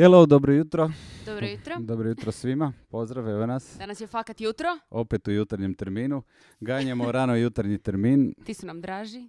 Hello, 0.00 0.26
dobro 0.26 0.52
jutro. 0.52 0.90
Dobro 1.26 1.46
jutro. 1.46 1.74
Dobro 1.80 2.08
jutro 2.08 2.32
svima. 2.32 2.72
Pozdrav, 2.88 3.28
evo 3.28 3.46
nas. 3.46 3.76
Danas 3.78 4.00
je 4.00 4.06
fakat 4.06 4.40
jutro. 4.40 4.68
Opet 4.90 5.28
u 5.28 5.30
jutarnjem 5.30 5.74
terminu. 5.74 6.22
Ganjamo 6.60 7.12
rano 7.12 7.36
jutarnji 7.36 7.78
termin. 7.78 8.34
Ti 8.44 8.54
su 8.54 8.66
nam 8.66 8.80
draži. 8.80 9.28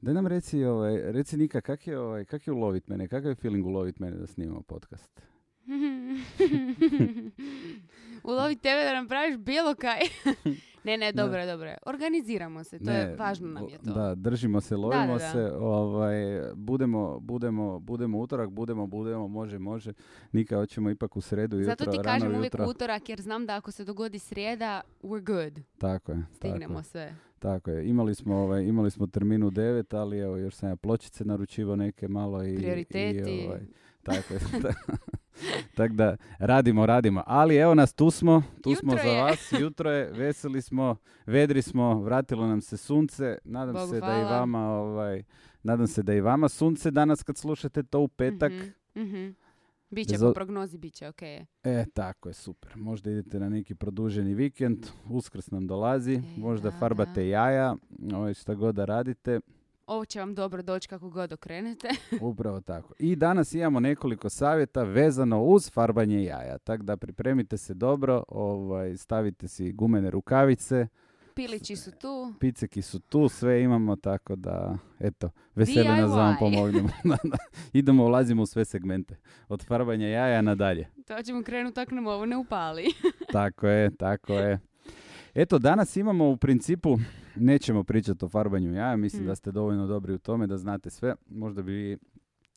Daj 0.00 0.14
nam 0.14 0.26
reci, 0.26 0.64
ovaj, 0.64 1.12
reci 1.12 1.36
Nika, 1.36 1.60
kak 1.60 1.86
je, 1.86 1.98
ovaj, 1.98 2.24
kak 2.24 2.46
je 2.46 2.52
ulovit 2.52 2.88
mene? 2.88 3.08
Kakav 3.08 3.30
je 3.30 3.34
feeling 3.34 3.66
ulovit 3.66 3.98
mene 3.98 4.16
da 4.16 4.26
snimamo 4.26 4.62
podcast? 4.62 5.20
Ulovi 8.30 8.56
tebe 8.56 8.84
da 8.84 8.94
nam 8.94 9.08
praviš 9.08 9.36
bilo 9.36 9.74
kaj. 9.74 10.00
ne, 10.88 10.98
ne, 10.98 11.12
dobro, 11.12 11.40
je, 11.40 11.46
dobro. 11.46 11.74
Organiziramo 11.86 12.64
se, 12.64 12.78
to 12.78 12.90
je 12.90 13.16
važno 13.18 13.48
nam 13.48 13.68
je 13.68 13.78
to. 13.78 13.92
Da, 13.92 14.14
držimo 14.14 14.60
se, 14.60 14.76
lovimo 14.76 15.06
Da, 15.06 15.12
da, 15.12 15.18
da. 15.18 15.32
se, 15.32 15.52
ovaj, 15.56 16.14
budemo, 16.54 17.20
budemo, 17.20 17.78
budemo 17.78 18.18
utorak, 18.18 18.50
budemo, 18.50 18.86
budemo, 18.86 19.28
može, 19.28 19.58
može. 19.58 19.92
Nika, 20.32 20.56
hoćemo 20.56 20.90
ipak 20.90 21.16
u 21.16 21.20
sredu 21.20 21.58
jutro, 21.58 21.74
Zato 21.78 21.90
ti 21.90 21.98
kažem 22.04 22.34
uvijek 22.34 22.54
utorak 22.68 23.08
jer 23.08 23.20
znam 23.20 23.46
da 23.46 23.56
ako 23.56 23.70
se 23.70 23.84
dogodi 23.84 24.18
srijeda, 24.18 24.80
we're 25.02 25.24
good. 25.26 25.64
Tako 25.78 26.12
je. 26.12 26.24
Stignemo 26.32 26.74
tako 26.74 26.82
sve. 26.82 27.14
Tako 27.38 27.70
je. 27.70 27.88
Imali 27.88 28.14
smo, 28.14 28.36
ovaj, 28.36 28.64
imali 28.64 28.90
smo 28.90 29.06
termin 29.06 29.42
u 29.42 29.50
devet, 29.50 29.94
ali 29.94 30.18
evo, 30.18 30.36
još 30.36 30.54
sam 30.54 30.68
ja 30.68 30.76
pločice 30.76 31.24
naručivo 31.24 31.76
neke 31.76 32.08
malo 32.08 32.44
i... 32.44 32.56
Prioriteti. 32.56 33.30
I, 33.30 33.46
ovaj, 33.46 33.60
tako 34.08 34.34
je. 34.34 34.40
Tako 35.76 35.94
da, 35.94 36.16
radimo, 36.38 36.86
radimo. 36.86 37.22
Ali 37.26 37.56
evo 37.56 37.74
nas, 37.74 37.94
tu 37.94 38.10
smo, 38.10 38.42
tu 38.62 38.74
smo 38.74 38.92
za 38.92 39.08
je. 39.08 39.22
vas. 39.22 39.52
Jutro 39.60 39.90
je, 39.90 40.12
veseli 40.12 40.62
smo, 40.62 40.96
vedri 41.26 41.62
smo, 41.62 42.02
vratilo 42.02 42.46
nam 42.46 42.60
se 42.60 42.76
sunce. 42.76 43.38
Nadam 43.44 43.88
se 43.88 44.00
da 44.00 44.20
i 44.20 44.24
vama, 44.24 44.68
ovaj, 44.68 45.22
nadam 45.62 45.86
se 45.86 46.02
da 46.02 46.14
i 46.14 46.20
vama 46.20 46.48
sunce 46.48 46.90
danas 46.90 47.22
kad 47.22 47.36
slušate 47.36 47.82
to 47.82 48.00
u 48.00 48.08
petak. 48.08 48.52
Mhm, 48.52 49.02
mhm. 49.02 49.30
Biće 49.90 50.12
Bez 50.12 50.20
po 50.20 50.32
prognozi, 50.32 50.78
bit 50.78 50.94
će 50.94 51.08
ok. 51.08 51.22
E, 51.62 51.84
tako 51.94 52.28
je, 52.28 52.32
super. 52.32 52.76
Možda 52.76 53.10
idete 53.10 53.40
na 53.40 53.48
neki 53.48 53.74
produženi 53.74 54.34
vikend, 54.34 54.86
uskrs 55.10 55.50
nam 55.50 55.66
dolazi, 55.66 56.22
možda 56.36 56.68
E, 56.68 56.70
da, 56.70 56.78
farbate 56.78 57.20
da. 57.20 57.20
jaja, 57.20 57.76
ovaj, 58.14 58.34
šta 58.34 58.54
god 58.54 58.74
da 58.74 58.84
radite. 58.84 59.40
Ovo 59.88 60.04
će 60.04 60.20
vam 60.20 60.34
dobro 60.34 60.62
doći 60.62 60.88
kako 60.88 61.10
god 61.10 61.32
okrenete. 61.32 61.88
Upravo 62.20 62.60
tako. 62.60 62.94
I 62.98 63.16
danas 63.16 63.54
imamo 63.54 63.80
nekoliko 63.80 64.28
savjeta 64.30 64.82
vezano 64.82 65.42
uz 65.42 65.70
farbanje 65.70 66.24
jaja. 66.24 66.58
Tako 66.58 66.82
da 66.82 66.96
pripremite 66.96 67.56
se 67.56 67.74
dobro, 67.74 68.24
ovaj, 68.28 68.96
stavite 68.96 69.48
si 69.48 69.72
gumene 69.72 70.10
rukavice, 70.10 70.86
Pilići 71.34 71.76
su 71.76 71.90
tu. 71.90 72.34
piceki 72.40 72.82
su 72.82 73.00
tu, 73.00 73.28
sve 73.28 73.62
imamo, 73.62 73.96
tako 73.96 74.36
da, 74.36 74.78
eto, 75.00 75.30
veseli 75.54 75.88
nas 75.88 76.10
da 76.10 76.16
vam 76.16 76.36
pomognemo. 76.38 76.88
Idemo, 77.72 78.04
ulazimo 78.04 78.42
u 78.42 78.46
sve 78.46 78.64
segmente. 78.64 79.16
Od 79.48 79.66
farbanja 79.66 80.08
jaja 80.08 80.42
nadalje. 80.42 80.88
To 81.06 81.22
ćemo 81.22 81.42
krenuti 81.42 81.74
tako 81.74 81.94
nam 81.94 82.06
ovo 82.06 82.26
ne 82.26 82.36
upali. 82.36 82.84
Tako 83.32 83.66
je, 83.68 83.96
tako 83.96 84.32
je. 84.32 84.58
Eto, 85.34 85.58
danas 85.58 85.96
imamo 85.96 86.30
u 86.30 86.36
principu, 86.36 86.98
nećemo 87.38 87.84
pričati 87.84 88.24
o 88.24 88.28
farbanju 88.28 88.72
jaja, 88.72 88.96
mislim 88.96 89.22
Mm. 89.22 89.26
da 89.26 89.34
ste 89.34 89.52
dovoljno 89.52 89.86
dobri 89.86 90.14
u 90.14 90.18
tome, 90.18 90.46
da 90.46 90.56
znate 90.56 90.90
sve. 90.90 91.14
Možda 91.28 91.62
bi 91.62 91.72
vi 91.72 91.98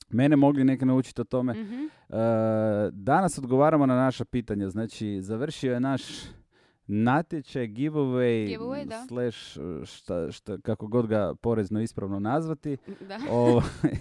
mene 0.10 0.36
mogli 0.36 0.64
neke 0.64 0.86
naučiti 0.86 1.22
o 1.22 1.24
tome. 1.24 1.54
Mhm. 1.54 1.74
E, 2.10 2.16
danas 2.92 3.38
odgovaramo 3.38 3.86
na 3.86 3.96
naša 3.96 4.26
pitanja. 4.26 4.70
Znači, 4.70 5.22
završio 5.22 5.74
je 5.74 5.80
naš 5.80 6.02
natječaj, 6.92 7.68
giveaway, 7.68 8.58
Giveaway, 8.58 8.86
da. 8.86 9.06
slash, 9.08 9.58
e, 9.58 9.86
šta, 9.86 10.32
šta, 10.32 10.58
kako 10.58 10.88
god 10.88 11.08
ga 11.08 11.36
porezno 11.36 11.82
ispravno 11.82 12.20
nazvati. 12.20 12.78
Da. 13.08 13.20
Ovaj, 13.32 13.64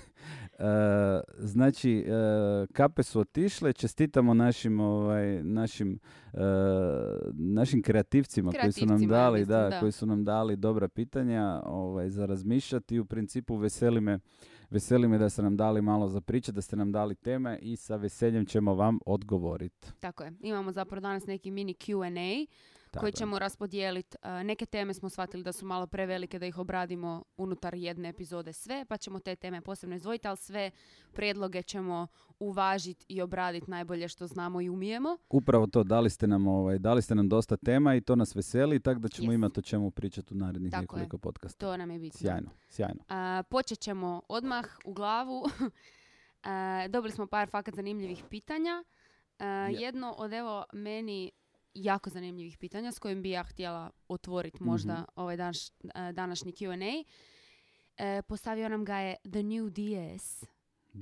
e, 0.58 1.20
znači, 1.38 1.98
e, 1.98 2.66
kape 2.72 3.02
su 3.02 3.20
otišle, 3.20 3.72
čestitamo 3.72 4.34
našim, 4.34 4.80
ovaj, 4.80 5.42
našim, 5.42 5.98
e, 6.32 6.38
našim 7.32 7.82
kreativcima, 7.82 8.52
koji 8.60 8.72
su 8.72 8.86
nam 8.86 9.06
dali, 9.06 9.38
mislim, 9.38 9.58
da, 9.58 9.68
da. 9.68 9.80
koji 9.80 9.92
su 9.92 10.06
nam 10.06 10.24
dali 10.24 10.56
dobra 10.56 10.88
pitanja 10.88 11.62
ovaj, 11.64 12.10
za 12.10 12.26
razmišljati 12.26 12.94
i 12.94 13.00
u 13.00 13.04
principu 13.04 13.56
veseli 13.56 14.00
me 14.00 14.18
Veseli 14.70 15.08
me 15.08 15.18
da 15.18 15.28
ste 15.28 15.42
nam 15.42 15.56
dali 15.56 15.82
malo 15.82 16.08
za 16.08 16.20
pričat, 16.20 16.54
da 16.54 16.62
ste 16.62 16.76
nam 16.76 16.92
dali 16.92 17.14
teme 17.14 17.58
i 17.62 17.76
sa 17.76 17.96
veseljem 17.96 18.46
ćemo 18.46 18.74
vam 18.74 18.98
odgovoriti. 19.06 19.88
Tako 20.00 20.24
je. 20.24 20.32
Imamo 20.40 20.72
zapravo 20.72 21.00
danas 21.00 21.26
neki 21.26 21.50
mini 21.50 21.74
Q&A 21.74 22.46
koji 22.98 23.12
ćemo 23.12 23.38
raspodijeliti. 23.38 24.16
Uh, 24.22 24.28
neke 24.46 24.66
teme 24.66 24.94
smo 24.94 25.08
shvatili 25.08 25.42
da 25.42 25.52
su 25.52 25.66
malo 25.66 25.86
prevelike 25.86 26.38
da 26.38 26.46
ih 26.46 26.58
obradimo 26.58 27.24
unutar 27.36 27.74
jedne 27.74 28.08
epizode 28.08 28.52
sve, 28.52 28.84
pa 28.88 28.96
ćemo 28.96 29.18
te 29.18 29.36
teme 29.36 29.60
posebno 29.60 29.96
izdvojiti, 29.96 30.28
ali 30.28 30.36
sve 30.36 30.70
prijedloge 31.12 31.62
ćemo 31.62 32.06
uvažiti 32.38 33.04
i 33.08 33.22
obraditi 33.22 33.70
najbolje 33.70 34.08
što 34.08 34.26
znamo 34.26 34.60
i 34.60 34.68
umijemo. 34.70 35.18
Upravo 35.28 35.66
to, 35.66 35.84
dali 35.84 36.10
ste 36.10 36.26
nam, 36.26 36.46
ovaj, 36.46 36.78
dali 36.78 37.02
ste 37.02 37.14
nam 37.14 37.28
dosta 37.28 37.56
tema 37.56 37.94
i 37.94 38.00
to 38.00 38.16
nas 38.16 38.36
veseli, 38.36 38.80
tako 38.80 39.00
da 39.00 39.08
ćemo 39.08 39.32
Yes. 39.32 39.34
imati 39.34 39.60
o 39.60 39.62
čemu 39.62 39.90
pričati 39.90 40.34
u 40.34 40.36
narednih 40.36 40.70
Tako 40.70 40.80
je. 40.80 40.84
nekoliko 40.86 41.18
podcasta. 41.18 41.66
To 41.66 41.76
nam 41.76 41.90
je 41.90 41.98
bitno. 41.98 42.18
Sjajno, 42.18 42.50
sjajno. 42.68 43.00
Uh, 43.08 43.46
počet 43.50 43.78
ćemo 43.78 44.22
odmah 44.28 44.64
u 44.84 44.92
glavu. 44.92 45.44
Uh, 46.44 46.46
dobili 46.90 47.12
smo 47.12 47.26
par 47.26 47.48
fakat 47.50 47.74
zanimljivih 47.74 48.24
pitanja. 48.30 48.84
Uh, 49.38 49.44
Jedno 49.80 50.14
od 50.18 50.32
evo 50.32 50.64
meni 50.72 51.30
jako 51.74 52.10
zanimljivih 52.10 52.58
pitanja 52.58 52.92
s 52.92 52.98
kojim 52.98 53.22
bi 53.22 53.30
ja 53.30 53.42
htjela 53.42 53.90
otvoriti 54.08 54.62
možda 54.62 54.92
Mhm. 54.92 55.02
ovaj 55.16 55.36
danas, 55.36 55.72
uh, 55.84 55.90
današnji 56.12 56.52
Q&A. 56.52 57.04
Uh, 58.18 58.24
postavio 58.28 58.68
nam 58.68 58.84
ga 58.84 58.96
je 58.96 59.16
The 59.22 59.42
New 59.42 59.70
DS. 59.70 60.44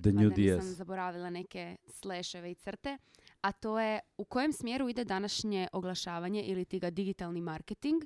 The 0.03 0.13
new 0.13 0.31
DS. 0.31 0.65
zaboravila 0.65 1.31
neke 1.31 1.77
sleševe 1.87 2.51
i 2.51 2.55
crte. 2.55 2.99
A 3.41 3.53
to 3.53 3.81
je 3.81 4.01
u 4.19 4.25
kojem 4.25 4.53
smjeru 4.53 4.89
ide 4.89 5.05
današnje 5.05 5.69
oglašavanje 5.73 6.43
ili 6.43 6.65
ti 6.65 6.79
ga 6.79 6.91
digitalni 6.91 7.41
marketing. 7.41 8.03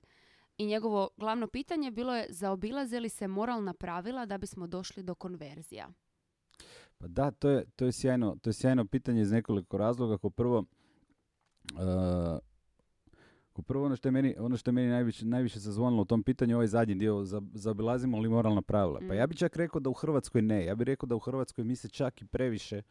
I 0.58 0.66
njegovo 0.66 1.08
glavno 1.16 1.46
pitanje 1.46 1.90
bilo 1.90 2.16
je 2.16 2.26
zaobilaze 2.30 3.00
li 3.00 3.08
se 3.08 3.28
moralna 3.28 3.74
pravila 3.74 4.26
da 4.26 4.38
bismo 4.38 4.66
došli 4.66 5.02
do 5.02 5.14
konverzija? 5.14 5.88
Pa 6.98 7.06
da, 7.08 7.30
to 7.30 7.48
je, 7.50 7.64
to 7.76 7.84
je, 7.84 7.92
sjajno, 7.92 8.36
to 8.42 8.50
je 8.50 8.54
sjajno 8.54 8.84
pitanje 8.84 9.22
iz 9.22 9.32
nekoliko 9.32 9.78
razloga. 9.78 10.18
Ko 10.18 10.30
prvo, 10.30 10.58
uh, 10.58 10.66
ko 11.76 12.40
prvo 13.54 13.86
ono 13.86 13.96
što 13.96 14.08
je 14.08 14.12
meni, 14.12 14.34
ono 14.38 14.56
što 14.56 14.68
je 14.68 14.72
meni 14.72 14.88
najviše, 14.88 15.26
najviše 15.26 15.58
zazvonilo 15.58 16.02
u 16.02 16.04
tom 16.04 16.22
pitanju, 16.22 16.54
ovaj 16.56 16.66
zadnji 16.66 16.94
dio, 16.94 17.24
za, 17.24 17.42
zaobilazimo 17.54 18.18
li 18.18 18.28
moralna 18.28 18.62
pravila. 18.62 18.98
Pa 18.98 19.14
Mm. 19.14 19.16
ja 19.16 19.26
bi 19.26 19.36
čak 19.36 19.56
rekao 19.56 19.80
da 19.80 19.90
u 19.90 19.94
Hrvatskoj 19.94 20.42
ne. 20.42 20.64
Ja 20.64 20.74
bih 20.74 20.84
rekao 20.84 21.06
da 21.06 21.14
u 21.14 21.18
Hrvatskoj 21.18 21.64
mi 21.64 21.76
se 21.76 21.88
čak 21.88 22.22
i 22.22 22.26
previše 22.26 22.82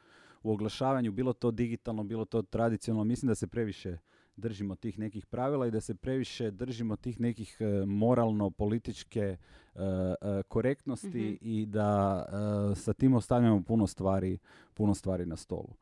u 0.43 0.51
oglašavanju, 0.51 1.11
bilo 1.11 1.33
to 1.33 1.51
digitalno, 1.51 2.03
bilo 2.03 2.25
to 2.25 2.41
tradicionalno, 2.41 3.03
mislim 3.03 3.27
da 3.27 3.35
se 3.35 3.47
previše 3.47 3.97
držimo 4.35 4.75
tih 4.75 4.99
nekih 4.99 5.25
pravila 5.25 5.67
i 5.67 5.71
da 5.71 5.81
se 5.81 5.95
previše 5.95 6.51
držimo 6.51 6.95
tih 6.95 7.19
nekih 7.19 7.57
e, 7.59 7.85
moralno-političke 7.85 9.19
e, 9.19 9.37
e, 9.75 10.43
korektnosti 10.43 11.07
Mhm. 11.07 11.49
i 11.49 11.65
da 11.65 12.25
sa 12.75 12.93
tim 12.93 13.13
ostavljamo 13.13 13.63
puno 13.63 13.87
stvari, 13.87 14.37
puno 14.73 14.93
stvari 14.95 15.25
na 15.25 15.35
stolu. 15.35 15.73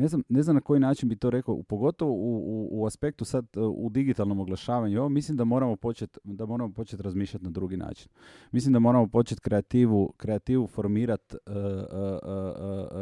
Ne 0.00 0.08
znam, 0.08 0.22
ne 0.28 0.42
znam 0.42 0.54
na 0.54 0.60
koji 0.60 0.80
način 0.80 1.08
bi 1.08 1.16
to 1.16 1.30
rekao, 1.30 1.62
pogotovo 1.62 2.12
u, 2.12 2.36
u, 2.36 2.68
u 2.72 2.86
aspektu 2.86 3.24
sad 3.24 3.46
e, 3.56 3.60
u 3.60 3.88
digitalnom 3.90 4.40
oglašavanju. 4.40 5.00
Ovo 5.00 5.08
mislim 5.08 5.36
da 5.36 5.44
moramo 5.44 5.76
početi 5.76 6.18
da 6.24 6.46
moramo 6.46 6.72
početi 6.72 7.02
razmišljati 7.02 7.44
na 7.44 7.50
drugi 7.50 7.76
način. 7.76 8.08
Mislim 8.52 8.72
da 8.72 8.78
moramo 8.78 9.06
početi 9.08 9.40
kreativu, 9.40 10.12
kreativu 10.16 10.66
formirati 10.66 11.36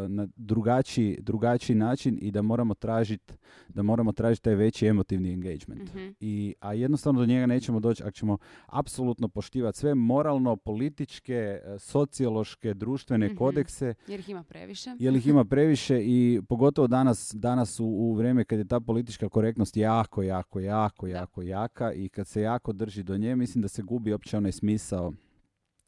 na 0.09 0.29
drugačiji, 0.37 1.19
drugačiji 1.21 1.77
način 1.77 2.19
i 2.21 2.31
da 2.31 2.43
moramo 2.43 2.75
tražiti 2.75 3.35
da 3.69 3.83
moramo 3.83 4.13
tražiti 4.13 4.45
taj 4.45 4.55
veći 4.55 4.87
emotivni 4.87 5.33
engagement. 5.33 5.83
Mhm. 5.85 6.07
I, 6.21 6.55
a 6.61 6.73
jednostavno 6.73 7.21
do 7.21 7.27
njega 7.27 7.47
nećemo 7.47 7.81
doći 7.81 8.03
ako 8.03 8.11
ćemo 8.13 8.39
apsolutno 8.67 9.29
poštivati 9.29 9.79
sve 9.79 9.95
moralno, 9.95 10.57
političke, 10.57 11.35
e, 11.35 11.79
sociološke, 11.79 12.75
društvene 12.75 13.27
Mhm. 13.27 13.37
kodekse 13.37 13.95
Jer 14.07 14.21
ih 14.21 14.29
ima 14.29 14.43
previše. 14.43 14.91
jer 14.99 15.17
ih 15.17 15.27
ima 15.27 15.45
previše 15.45 16.01
i 16.03 16.41
pogotovo 16.49 16.88
danas, 16.89 17.35
danas 17.35 17.81
u, 17.81 17.87
u 17.87 18.15
vrijeme 18.15 18.45
kad 18.45 18.59
je 18.59 18.65
ta 18.65 18.81
politička 18.81 19.29
korektnost 19.29 19.77
jako, 19.77 20.23
jako, 20.23 20.61
jako, 20.61 21.07
jako 21.07 21.43
jaka 21.43 21.93
i 21.93 22.09
kad 22.09 22.27
se 22.27 22.43
jako 22.43 22.73
drži 22.73 23.03
do 23.03 23.17
nje, 23.17 23.37
mislim 23.37 23.63
da 23.63 23.69
se 23.69 23.83
gubi 23.83 24.13
uopće 24.13 24.37
onaj 24.37 24.53
smisao 24.53 25.13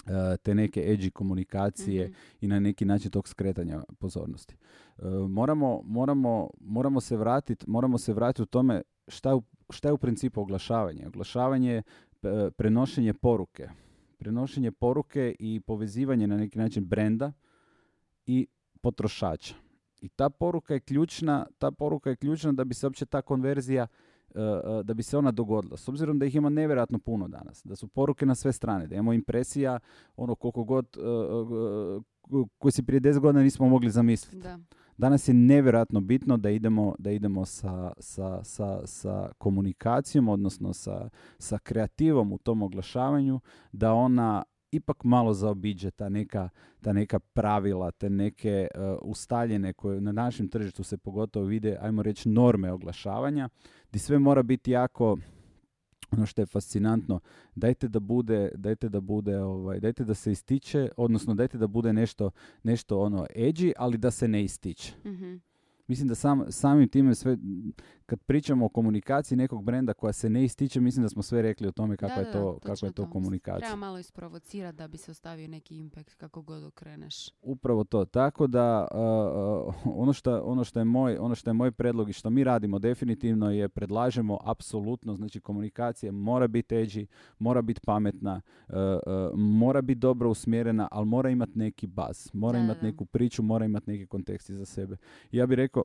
e, 0.07 0.37
te 0.37 0.55
neke 0.55 0.81
edgy 0.81 1.11
komunikacije 1.11 2.05
Mhm. 2.05 2.15
i 2.41 2.49
na 2.49 2.61
neki 2.61 2.85
način 2.85 3.11
tog 3.11 3.29
skretanja 3.29 3.83
pozornosti. 3.99 4.57
E, 4.99 5.03
moramo, 5.29 5.83
moramo, 5.85 6.51
moramo 6.61 7.01
se 7.01 7.17
vratiti 7.17 7.65
moramo 7.69 7.99
se 7.99 8.13
vratiti 8.13 8.43
u 8.43 8.47
tome 8.47 8.83
šta 9.09 9.35
u, 9.35 9.43
šta 9.71 9.89
je 9.89 9.93
u 9.93 9.99
principu 9.99 10.41
oglašavanje. 10.41 11.07
Oglašavanje 11.07 11.73
je 11.73 11.83
prenošenje 12.57 13.15
poruke. 13.15 13.69
Prenošenje 14.19 14.73
poruke 14.73 15.35
i 15.39 15.61
povezivanje 15.61 16.27
na 16.27 16.37
neki 16.37 16.59
način 16.59 16.85
brenda 16.85 17.33
i 18.27 18.47
potrošača. 18.81 19.55
I 20.01 20.09
ta 20.09 20.31
poruka 20.31 20.75
je 20.75 20.81
ključna, 20.81 21.47
ta 21.59 21.71
poruka 21.71 22.11
je 22.11 22.17
ključna 22.17 22.53
da 22.53 22.65
bi 22.65 22.75
se 22.75 22.87
uopće 22.87 23.07
ta 23.07 23.23
konverzija 23.23 23.87
e, 24.35 24.41
e, 24.41 24.83
da 24.83 24.95
bi 24.95 25.03
se 25.03 25.19
ona 25.19 25.31
dogodila. 25.31 25.77
S 25.77 25.89
obzirom 25.89 26.19
da 26.19 26.27
ih 26.27 26.35
ima 26.35 26.49
nevjerojatno 26.49 26.99
puno 26.99 27.29
danas, 27.29 27.63
da 27.65 27.77
su 27.77 27.89
poruke 27.89 28.27
na 28.27 28.35
sve 28.35 28.53
strane, 28.53 28.87
da 28.87 28.95
imamo 28.95 29.13
impresija 29.13 29.79
ono 30.17 30.35
koliko 30.35 30.65
god, 30.65 30.87
e, 30.97 31.01
e, 31.01 32.45
koji 32.59 32.73
si 32.73 32.83
prije 32.83 33.01
10 33.01 33.19
godina 33.19 33.43
nismo 33.43 33.69
mogli 33.69 33.91
zamisliti. 33.91 34.43
Da. 34.43 34.59
Danas 34.97 35.29
je 35.29 35.35
nevjerojatno 35.35 36.01
bitno 36.01 36.37
da 36.37 36.51
idemo, 36.51 36.95
da 36.99 37.11
idemo 37.11 37.45
sa, 37.45 37.93
sa, 37.99 38.45
sa, 38.45 38.87
sa 38.87 39.33
komunikacijom, 39.39 40.29
odnosno 40.29 40.73
sa, 40.73 41.09
sa 41.39 41.59
kreativom 41.59 42.33
u 42.33 42.39
tom 42.39 42.63
oglašavanju, 42.63 43.41
da 43.73 43.93
ona 43.93 44.43
ipak 44.73 45.05
malo 45.05 45.35
zaobiđe 45.35 45.91
ta 45.91 46.09
neka, 46.09 46.49
ta 46.81 46.93
neka 46.93 47.19
pravila, 47.19 47.91
te 47.91 48.11
neke 48.11 48.69
uh, 48.75 48.99
ustaljene 49.03 49.73
koje 49.73 50.01
na 50.01 50.13
našem 50.13 50.49
tržištu 50.49 50.83
se 50.83 50.99
pogotovo 50.99 51.47
vide, 51.47 51.77
ajmo 51.81 52.03
reći, 52.03 52.29
norme 52.29 52.73
oglašavanja, 52.73 53.49
gdje 53.89 53.99
sve 54.01 54.19
mora 54.19 54.43
biti 54.43 54.71
jako 54.71 55.17
ono 56.11 56.27
što 56.27 56.43
je 56.43 56.47
fascinantno, 56.47 57.21
dajte 57.55 57.89
da 57.89 58.01
bude, 58.01 58.51
dajte 58.55 58.89
da 58.89 59.01
bude, 59.01 59.39
ovaj, 59.39 59.81
dajte 59.81 60.05
da 60.05 60.15
se 60.15 60.33
ističe, 60.33 60.89
odnosno 60.97 61.35
dajte 61.35 61.59
da 61.59 61.67
bude 61.67 61.93
nešto, 61.93 62.31
nešto 62.63 63.01
ono 63.01 63.27
edgy, 63.37 63.73
ali 63.77 63.99
da 63.99 64.11
se 64.11 64.29
ne 64.29 64.45
ističe. 64.45 64.93
Mhm. 65.07 65.35
Mislim 65.87 66.09
da 66.09 66.15
sam, 66.15 66.45
samim 66.53 66.89
time 66.89 67.15
sve, 67.15 67.37
kad 68.11 68.23
pričamo 68.23 68.67
o 68.67 68.69
komunikaciji 68.69 69.39
nekog 69.39 69.65
brenda 69.65 69.95
koja 69.95 70.13
se 70.13 70.31
ne 70.31 70.45
ističe, 70.45 70.81
mislim 70.81 71.03
da 71.03 71.09
smo 71.09 71.23
sve 71.23 71.43
rekli 71.43 71.69
o 71.69 71.73
tome 71.73 71.97
kakva 71.97 72.23
Da, 72.23 72.29
je 72.29 72.33
to, 72.33 72.59
da, 72.63 72.69
točno 72.69 72.89
je 72.89 72.93
to 72.93 73.05
to. 73.05 73.11
komunikacija. 73.11 73.69
Treba 73.69 73.77
malo 73.77 73.99
isprovocirati 73.99 74.79
da 74.79 74.89
bi 74.89 74.99
se 74.99 75.11
ostavio 75.11 75.49
neki 75.49 75.77
impact 75.77 76.15
kako 76.15 76.43
god 76.43 76.65
okreneš. 76.65 77.15
Upravo 77.43 77.85
to. 77.85 78.05
Tako 78.05 78.47
da 78.47 78.89
uh, 78.93 79.75
ono 80.03 80.13
što 80.13 80.41
ono 80.41 80.65
što 80.65 80.79
je 80.79 80.85
moj 80.85 81.17
ono 81.17 81.35
što 81.35 81.51
je 81.51 81.55
moj 81.55 81.71
predlog 81.71 82.11
i 82.11 82.13
što 82.13 82.31
mi 82.31 82.45
radimo 82.45 82.79
definitivno 82.79 83.51
je 83.51 83.69
predlažemo 83.69 84.39
apsolutno 84.45 85.17
znači 85.17 85.41
komunikacija 85.41 86.13
mora 86.13 86.47
biti 86.47 86.75
edgy, 86.75 87.07
mora 87.39 87.63
biti 87.63 87.81
pametna, 87.87 88.41
uh, 88.69 88.75
uh, 88.75 89.39
mora 89.39 89.83
biti 89.83 89.99
dobro 89.99 90.31
usmjerena, 90.31 90.89
ali 90.91 91.07
mora 91.07 91.31
imati 91.31 91.59
neki 91.59 91.87
baz, 91.87 92.31
mora 92.33 92.59
imati 92.59 92.85
neku 92.85 93.05
priču, 93.05 93.43
mora 93.43 93.65
imati 93.65 93.91
neki 93.91 94.07
kontekst 94.07 94.51
iza 94.51 94.65
sebe. 94.65 94.97
Ja 95.33 95.47
bih 95.47 95.57
rekao 95.57 95.83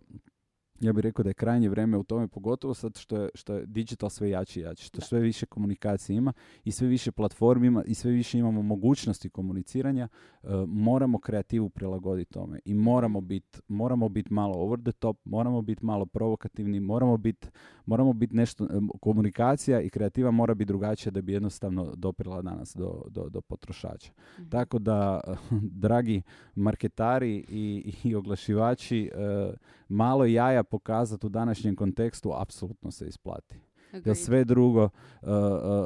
ja 0.80 0.94
bih 0.94 1.02
rekao 1.02 1.24
da 1.24 1.30
je 1.30 1.34
krajnje 1.34 1.70
vrijeme 1.70 1.98
u 1.98 2.04
tome, 2.04 2.28
pogotovo 2.28 2.74
sad 2.74 2.98
što 2.98 3.18
je, 3.18 3.30
što 3.34 3.54
je 3.54 3.66
digital 3.66 4.10
sve 4.10 4.30
jači 4.30 4.60
i 4.60 4.64
jači, 4.64 4.86
što 4.86 4.98
Da. 4.98 5.06
sve 5.06 5.20
više 5.20 5.46
komunikacije 5.46 6.16
ima 6.16 6.34
i 6.64 6.72
sve 6.72 6.88
više 6.88 7.12
platformi 7.12 7.68
ima 7.68 7.84
i 7.84 7.94
sve 7.94 8.12
više 8.12 8.40
imamo 8.40 8.62
mogućnosti 8.62 9.30
komuniciranja, 9.30 10.08
e, 10.44 10.48
moramo 10.68 11.20
kreativu 11.20 11.70
prilagoditi 11.70 12.34
tome 12.34 12.60
i 12.66 12.74
moramo 12.74 13.22
biti 13.22 13.60
moramo 13.68 14.10
bit 14.10 14.30
malo 14.30 14.56
over 14.56 14.80
the 14.80 14.92
top, 14.92 15.18
moramo 15.26 15.62
biti 15.62 15.86
malo 15.86 16.06
provokativni, 16.06 16.80
moramo 16.80 17.18
biti 17.18 17.48
moramo 17.86 18.14
bit 18.14 18.32
nešto, 18.32 18.66
e, 18.66 18.68
komunikacija 19.02 19.82
i 19.82 19.90
kreativa 19.90 20.32
mora 20.32 20.54
biti 20.54 20.68
drugačija 20.68 21.12
da 21.12 21.22
bi 21.22 21.34
jednostavno 21.34 21.96
doprila 21.96 22.42
danas 22.42 22.76
do, 22.76 23.02
do, 23.10 23.30
do 23.30 23.42
potrošača. 23.42 24.12
Mhm. 24.40 24.50
Tako 24.50 24.80
da, 24.80 25.22
dragi 25.86 26.22
marketari 26.56 27.46
i, 27.50 27.94
i 28.04 28.16
oglašivači, 28.16 29.12
e, 29.14 29.54
malo 29.90 30.26
jaja 30.26 30.64
pokazati 30.64 31.26
u 31.26 31.30
današnjem 31.30 31.76
kontekstu 31.76 32.32
apsolutno 32.34 32.92
se 32.92 33.08
isplati. 33.08 33.56
Jer 33.86 34.00
Agreed. 34.00 34.18
sve 34.18 34.44
drugo, 34.44 34.84
e, 34.84 34.88
e, 35.24 35.32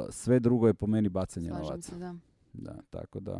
sve 0.09 0.39
drugo 0.39 0.67
je 0.67 0.73
po 0.73 0.87
meni 0.87 1.09
bacanje 1.09 1.47
Slažem 1.47 1.63
novaca. 1.63 1.81
se, 1.83 1.97
da. 1.97 2.15
Da, 2.53 2.75
tako 2.89 3.19
da. 3.19 3.39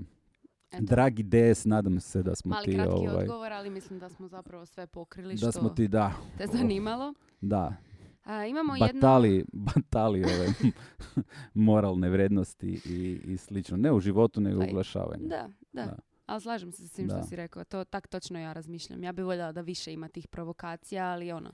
Eto, 0.71 0.83
Dragi 0.83 1.23
DS, 1.25 1.65
nadam 1.65 1.99
se 1.99 2.23
da 2.23 2.35
smo 2.35 2.49
Mali 2.49 2.65
ti 2.65 2.73
kratki 2.73 2.91
ovaj, 2.99 3.15
odgovor, 3.15 3.53
ali 3.53 3.69
mislim 3.69 3.99
da 3.99 4.09
smo 4.09 4.27
zapravo 4.27 4.65
sve 4.65 4.87
pokrili 4.87 5.33
da 5.33 5.37
što 5.37 5.51
smo 5.51 5.69
ti 5.69 5.87
da, 5.87 6.11
te 6.37 6.47
zanimalo. 6.47 7.13
da, 7.41 7.75
A, 8.23 8.45
imamo 8.45 8.75
jedno... 8.75 8.87
batali, 8.93 9.45
batali 9.53 10.23
ove 10.25 10.47
moralne 11.53 12.09
vrednosti 12.09 12.81
i, 12.85 13.21
i 13.25 13.37
slično. 13.37 13.77
Ne 13.77 13.91
u 13.91 13.99
životu, 13.99 14.41
nego 14.41 14.57
u 14.57 14.61
Pa 14.61 14.65
i- 14.65 14.69
oglašavanju. 14.69 15.27
Da, 15.27 15.49
da. 15.73 15.85
Da. 15.85 15.97
Ali 16.29 16.41
slažem 16.41 16.71
se 16.71 16.87
s 16.87 16.91
tim 16.91 17.07
Da. 17.07 17.17
što 17.17 17.27
si 17.27 17.35
rekao. 17.35 17.63
To 17.63 17.83
tak 17.83 18.07
točno 18.07 18.39
ja 18.39 18.53
razmišljam. 18.53 19.03
Ja 19.03 19.11
bih 19.11 19.25
voljela 19.25 19.51
da 19.51 19.61
više 19.61 19.93
ima 19.93 20.07
tih 20.07 20.27
provokacija, 20.27 21.05
ali 21.05 21.31
ono, 21.31 21.51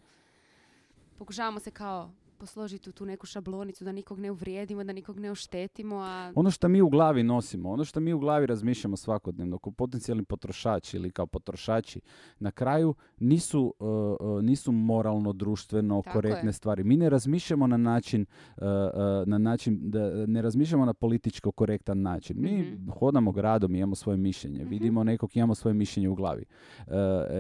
pokušavamo 1.18 1.60
se 1.60 1.72
kao 1.72 2.12
posložiti 2.36 2.90
u 2.90 2.94
tu 2.94 3.06
neku 3.06 3.26
šablonicu 3.26 3.84
da 3.84 3.92
nikog 3.92 4.20
ne 4.20 4.32
uvrijedimo, 4.32 4.84
da 4.84 4.94
nikog 4.94 5.20
ne 5.20 5.32
oštetimo, 5.32 5.96
a 5.98 6.32
Ono 6.36 6.52
što 6.52 6.68
mi 6.68 6.82
u 6.82 6.90
glavi 6.90 7.24
nosimo, 7.24 7.70
ono 7.70 7.86
što 7.86 8.00
mi 8.00 8.14
u 8.14 8.20
glavi 8.20 8.46
razmišljamo 8.46 8.98
svakodnevno 8.98 9.58
kao 9.58 9.72
potencijalni 9.72 10.24
potrošači 10.24 10.98
ili 10.98 11.12
kao 11.12 11.28
potrošači, 11.28 12.02
na 12.40 12.52
kraju 12.52 12.96
nisu, 13.20 13.74
uh, 13.80 14.44
nisu 14.44 14.72
moralno, 14.72 15.34
društveno 15.34 16.02
Tako 16.02 16.14
korektne 16.14 16.50
je. 16.50 16.54
stvari. 16.54 16.84
Mi 16.84 16.98
ne 16.98 17.10
razmišljamo 17.10 17.68
na 17.68 17.78
način, 17.78 18.26
uh, 18.58 18.64
uh, 18.64 18.68
na 19.28 19.38
način 19.40 19.80
da 19.82 20.00
ne 20.26 20.42
razmišljamo 20.42 20.86
na 20.86 20.94
političko 20.94 21.52
korektan 21.52 22.02
način. 22.02 22.42
Mi 22.42 22.52
Mhm. 22.56 22.90
hodamo 22.90 23.32
gradom, 23.32 23.76
imamo 23.76 23.96
svoje 23.96 24.18
mišljenje, 24.18 24.60
Mhm. 24.60 24.70
vidimo 24.70 25.04
nekog, 25.04 25.36
imamo 25.36 25.56
svoje 25.56 25.74
mišljenje 25.74 26.10
u 26.10 26.16
glavi. 26.16 26.46
Uh, 26.80 26.94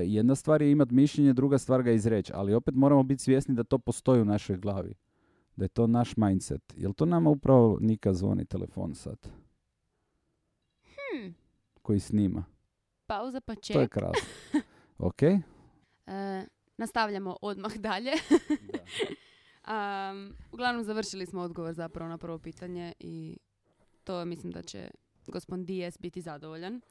jedna 0.03 0.35
stvar 0.35 0.61
je 0.61 0.71
imati 0.71 0.93
mišljenje, 0.93 1.33
druga 1.33 1.57
stvar 1.57 1.83
ga 1.83 1.91
izreći, 1.91 2.31
ali 2.35 2.53
opet 2.53 2.75
moramo 2.75 3.03
biti 3.03 3.23
svjesni 3.23 3.55
da 3.55 3.63
to 3.63 3.77
postoji 3.77 4.21
u 4.21 4.25
našoj 4.25 4.57
glavi. 4.57 4.84
Da 5.55 5.65
je 5.65 5.69
to 5.69 5.87
naš 5.87 6.17
mindset. 6.17 6.73
Jel 6.77 6.93
to 6.93 7.05
nama 7.05 7.29
upravo 7.29 7.77
Nika 7.81 8.13
zvoni 8.13 8.45
telefon 8.45 8.95
sad? 8.95 9.17
hmm, 10.83 11.35
Koji 11.81 11.99
snima. 11.99 12.45
pauza 13.05 13.41
pa 13.41 13.55
To 13.55 13.59
je 13.71 13.83
ček. 13.83 13.91
krasno. 13.91 14.27
ok? 14.99 15.21
E, 15.23 15.39
nastavljamo 16.77 17.37
odmah 17.41 17.75
dalje. 17.89 18.11
Am, 19.63 20.35
uglavnom 20.51 20.83
završili 20.83 21.25
smo 21.25 21.41
odgovor 21.41 21.73
zapravo 21.73 22.09
na 22.09 22.17
prvo 22.17 22.37
pitanje 22.39 22.93
i 22.99 23.37
to 24.03 24.25
mislim 24.25 24.51
da 24.51 24.61
će 24.61 24.91
gospodin 25.27 25.65
Dijes 25.65 25.99
biti 25.99 26.21
zadovoljan. 26.21 26.81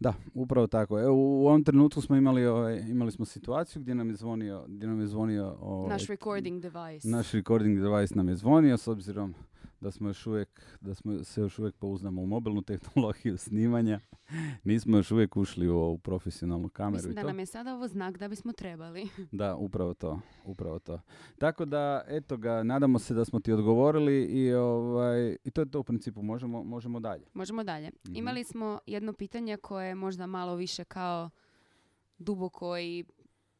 Da, 0.00 0.14
upravo 0.34 0.66
tako. 0.66 1.00
Evo, 1.00 1.14
u 1.14 1.46
ovom 1.46 1.64
trenutku 1.64 2.00
smo 2.00 2.16
imali, 2.16 2.46
ovaj, 2.46 2.80
imali 2.88 3.12
smo 3.12 3.24
situaciju 3.24 3.82
gdje 3.82 3.94
nam 3.94 4.08
je 4.08 4.16
zvonio, 4.16 4.64
gdje 4.68 4.88
nam 4.88 5.00
je 5.00 5.06
zvonio 5.06 5.56
ovaj, 5.60 5.88
Naš 5.88 6.06
recording 6.06 6.62
device. 6.62 7.08
naš 7.08 7.32
recording 7.32 7.80
device 7.80 8.14
nam 8.14 8.28
je 8.28 8.36
zvonio 8.36 8.76
s 8.76 8.88
obzirom 8.88 9.34
da 9.80 9.90
smo 9.90 10.08
još 10.08 10.26
uvijek, 10.26 10.62
da 10.80 10.94
smo 10.94 11.24
se 11.24 11.40
još 11.40 11.58
uvijek 11.58 11.74
pouzdamo 11.76 12.22
u 12.22 12.26
mobilnu 12.26 12.62
tehnologiju 12.62 13.38
snimanja. 13.48 14.00
Nismo 14.64 14.96
još 14.96 15.10
uvijek 15.10 15.36
ušli 15.36 15.68
u 15.68 15.76
ovu 15.76 15.98
profesionalnu 15.98 16.68
kameru 16.68 16.94
Mislim 16.96 17.12
i 17.12 17.14
da 17.14 17.20
to. 17.20 17.26
nam 17.26 17.38
je 17.38 17.46
sada 17.46 17.74
ovo 17.74 17.88
znak 17.88 18.18
da 18.18 18.28
bismo 18.28 18.52
trebali. 18.52 19.08
Da, 19.32 19.56
upravo 19.56 19.94
to, 19.94 20.20
upravo 20.44 20.78
to. 20.78 21.00
Tako 21.38 21.64
da, 21.64 22.04
eto 22.08 22.36
ga, 22.36 22.62
nadamo 22.62 22.98
se 22.98 23.14
da 23.14 23.24
smo 23.24 23.40
ti 23.40 23.52
odgovorili 23.52 24.24
i, 24.24 24.52
ovaj, 24.54 25.36
i 25.44 25.50
to 25.50 25.60
je 25.60 25.70
to 25.70 25.80
u 25.80 25.84
principu, 25.84 26.22
možemo, 26.22 26.64
možemo 26.64 27.00
dalje. 27.00 27.24
Možemo 27.34 27.64
dalje. 27.64 27.90
Mhm. 28.06 28.16
Imali 28.16 28.44
smo 28.44 28.78
jedno 28.86 29.12
pitanje 29.12 29.56
koje 29.56 29.88
je 29.88 29.94
možda 29.94 30.26
malo 30.26 30.54
više 30.54 30.84
kao 30.84 31.30
duboko 32.18 32.78
i 32.78 33.04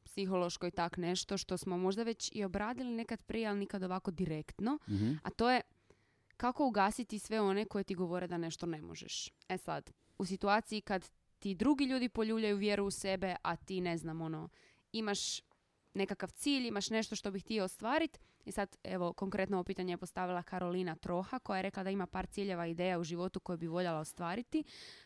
psihološko 0.05 0.67
i 0.67 0.71
tak 0.71 0.97
nešto 0.97 1.39
što 1.39 1.57
smo 1.57 1.79
možda 1.79 2.03
već 2.03 2.31
i 2.35 2.45
obradili 2.45 2.91
nekad 2.91 3.23
prije, 3.23 3.49
ali 3.49 3.59
nikad 3.59 3.83
ovako 3.83 4.11
direktno. 4.11 4.79
Mhm. 4.89 5.13
A 5.23 5.31
to 5.31 5.51
je 5.51 5.61
kako 6.39 6.67
ugasiti 6.67 7.19
sve 7.19 7.41
one 7.41 7.65
koje 7.65 7.85
ti 7.85 7.95
govore 7.95 8.27
da 8.27 8.39
nešto 8.39 8.67
ne 8.67 8.83
možeš. 8.83 9.31
E 9.49 9.59
sad, 9.59 9.91
u 10.19 10.25
situaciji 10.25 10.81
kad 10.81 11.11
ti 11.39 11.55
drugi 11.55 11.85
ljudi 11.85 12.09
poljuljaju 12.09 12.57
vjeru 12.57 12.85
u 12.85 12.91
sebe, 12.91 13.37
a 13.43 13.57
ti 13.57 13.81
ne 13.81 13.99
znam, 13.99 14.21
ono, 14.21 14.49
imaš 14.93 15.41
nekakav 15.95 16.29
cilj, 16.29 16.67
imaš 16.67 16.91
nešto 16.91 17.17
što 17.17 17.31
bih 17.31 17.43
htio 17.43 17.65
ostvariti. 17.65 18.19
I 18.45 18.53
sad, 18.53 18.77
evo, 18.85 19.13
konkretno 19.13 19.57
ovo 19.57 19.65
pitanje 19.65 19.93
je 19.93 19.97
postavila 19.97 20.43
Karolina 20.43 20.97
Troha, 20.97 21.39
koja 21.39 21.57
je 21.57 21.63
rekla 21.63 21.83
da 21.83 21.91
ima 21.91 22.07
par 22.07 22.27
ciljeva 22.27 22.67
ideja 22.67 22.99
u 22.99 23.05
životu 23.05 23.41
koje 23.41 23.57
bi 23.57 23.67
voljela 23.67 23.99
ostvariti. 23.99 24.65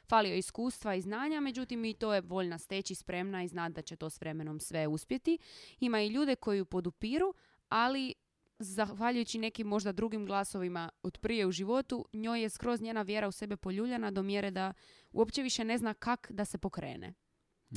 Fali 0.08 0.28
joj 0.28 0.38
iskustva 0.38 0.94
i 0.94 1.00
znanja, 1.00 1.40
međutim 1.40 1.84
i 1.84 1.94
to 1.94 2.14
je 2.14 2.20
voljna 2.20 2.58
steći, 2.58 2.94
spremna 2.94 3.44
i 3.44 3.48
znat 3.48 3.72
da 3.72 3.82
će 3.82 3.96
to 3.96 4.10
s 4.10 4.20
vremenom 4.20 4.60
sve 4.60 4.86
uspjeti. 4.86 5.38
Ima 5.80 6.00
i 6.00 6.08
ljude 6.08 6.36
koji 6.36 6.58
ju 6.58 6.64
podupiru, 6.64 7.34
ali 7.68 8.14
zahvaljujući 8.62 9.38
nekim 9.38 9.66
možda 9.66 9.92
drugim 9.92 10.26
glasovima 10.26 10.90
od 11.02 11.19
prije 11.19 11.47
u 11.47 11.52
životu, 11.52 12.07
njoj 12.12 12.42
je 12.42 12.49
skroz 12.49 12.81
njena 12.81 13.02
vjera 13.02 13.28
u 13.28 13.33
sebe 13.33 13.57
poljuljana 13.57 14.11
do 14.11 14.23
mjere 14.23 14.50
da 14.50 14.73
uopće 15.12 15.42
više 15.42 15.64
ne 15.64 15.78
zna 15.78 15.95
kak 15.95 16.26
da 16.31 16.45
se 16.45 16.59
pokrene. 16.59 17.14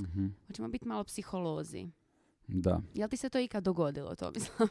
Mhm. 0.01 0.27
Hoćemo 0.47 0.67
biti 0.67 0.87
malo 0.87 1.03
psiholozi. 1.03 1.87
Da. 2.47 2.81
Jel 2.93 3.09
ti 3.09 3.17
se 3.17 3.29
to 3.29 3.39
ikad 3.39 3.63
dogodilo, 3.63 4.15
to 4.15 4.31
mislim? 4.31 4.69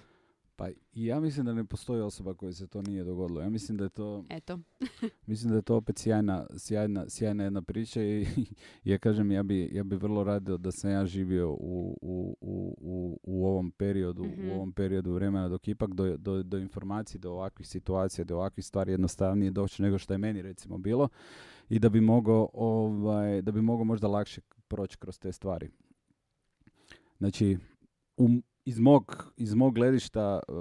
Pa 0.57 0.69
ja 0.93 1.21
mislim 1.21 1.47
da 1.47 1.53
ne 1.55 1.65
postoji 1.65 2.01
osoba 2.01 2.35
kojoj 2.35 2.53
se 2.53 2.67
to 2.67 2.83
nije 2.83 3.05
dogodilo. 3.05 3.41
Ja 3.41 3.51
mislim 3.51 3.79
da 3.79 3.85
je 3.85 3.91
to, 3.91 4.25
Eto. 4.29 4.59
mislim 5.27 5.51
da 5.51 5.57
je 5.57 5.63
to 5.63 5.77
opet 5.77 5.99
sjajna, 5.99 6.47
sjajna, 6.59 7.05
sjajna 7.09 7.45
jedna 7.45 7.63
priča 7.63 8.03
i 8.03 8.27
ja 8.91 8.99
kažem 8.99 9.31
ja 9.33 9.43
bi, 9.43 9.71
ja 9.73 9.85
bi 9.85 9.97
vrlo 9.97 10.25
radio 10.25 10.57
da 10.57 10.73
sam 10.73 10.91
ja 10.91 11.07
živio 11.07 11.51
u, 11.51 11.99
u, 12.03 12.37
u, 12.41 13.19
u, 13.23 13.47
ovom 13.47 13.71
periodu, 13.71 14.25
Mhm. 14.25 14.51
u 14.51 14.55
ovom 14.55 14.73
periodu 14.73 15.13
vremena 15.13 15.49
dok 15.49 15.69
ipak 15.69 15.95
do, 15.95 16.17
do, 16.17 16.43
do 16.43 16.59
informacije, 16.59 17.19
do 17.19 17.33
ovakvih 17.33 17.69
situacija, 17.69 18.25
do 18.25 18.37
ovakvih 18.37 18.67
stvari 18.67 18.91
jednostavnije 18.93 19.51
doći 19.51 19.83
nego 19.83 19.99
što 19.99 20.15
je 20.15 20.19
meni 20.19 20.43
recimo 20.43 20.79
bilo 20.79 21.09
i 21.69 21.79
da 21.79 21.89
bi 21.89 22.01
mogao 22.01 22.49
ovaj, 22.53 23.43
da 23.43 23.53
bi 23.53 23.63
mogao 23.63 23.85
možda 23.85 24.09
lakše 24.09 24.41
proći 24.69 24.99
kroz 24.99 25.19
te 25.19 25.33
stvari. 25.33 25.69
Znači, 27.19 27.59
u, 28.17 28.29
iz 28.65 28.79
mog, 28.79 29.33
iz 29.37 29.55
mog 29.55 29.75
gledišta 29.75 30.41
e, 30.49 30.53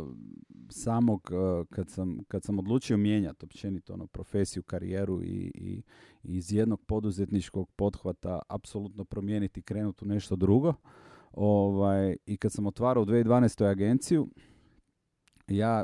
samog 0.70 1.32
e, 1.32 1.66
kad 1.70 1.90
sam, 1.90 2.20
kad 2.28 2.44
sam 2.44 2.60
odlučio 2.60 2.98
mijenjati 2.98 3.46
općenito 3.46 3.94
ono, 3.94 4.08
profesiju, 4.08 4.64
karijeru 4.64 5.24
i, 5.24 5.52
i, 5.56 5.82
iz 6.24 6.54
jednog 6.54 6.82
poduzetničkog 6.82 7.70
pothvata 7.76 8.40
apsolutno 8.48 9.06
promijeniti 9.06 9.60
i 9.60 9.64
krenuti 9.64 10.06
u 10.06 10.08
nešto 10.08 10.36
drugo. 10.36 10.74
Ovaj, 11.32 12.16
I 12.26 12.38
kad 12.38 12.52
sam 12.52 12.68
otvarao 12.68 13.04
u 13.04 13.06
2012. 13.06 13.70
agenciju, 13.70 14.28
ja 15.48 15.84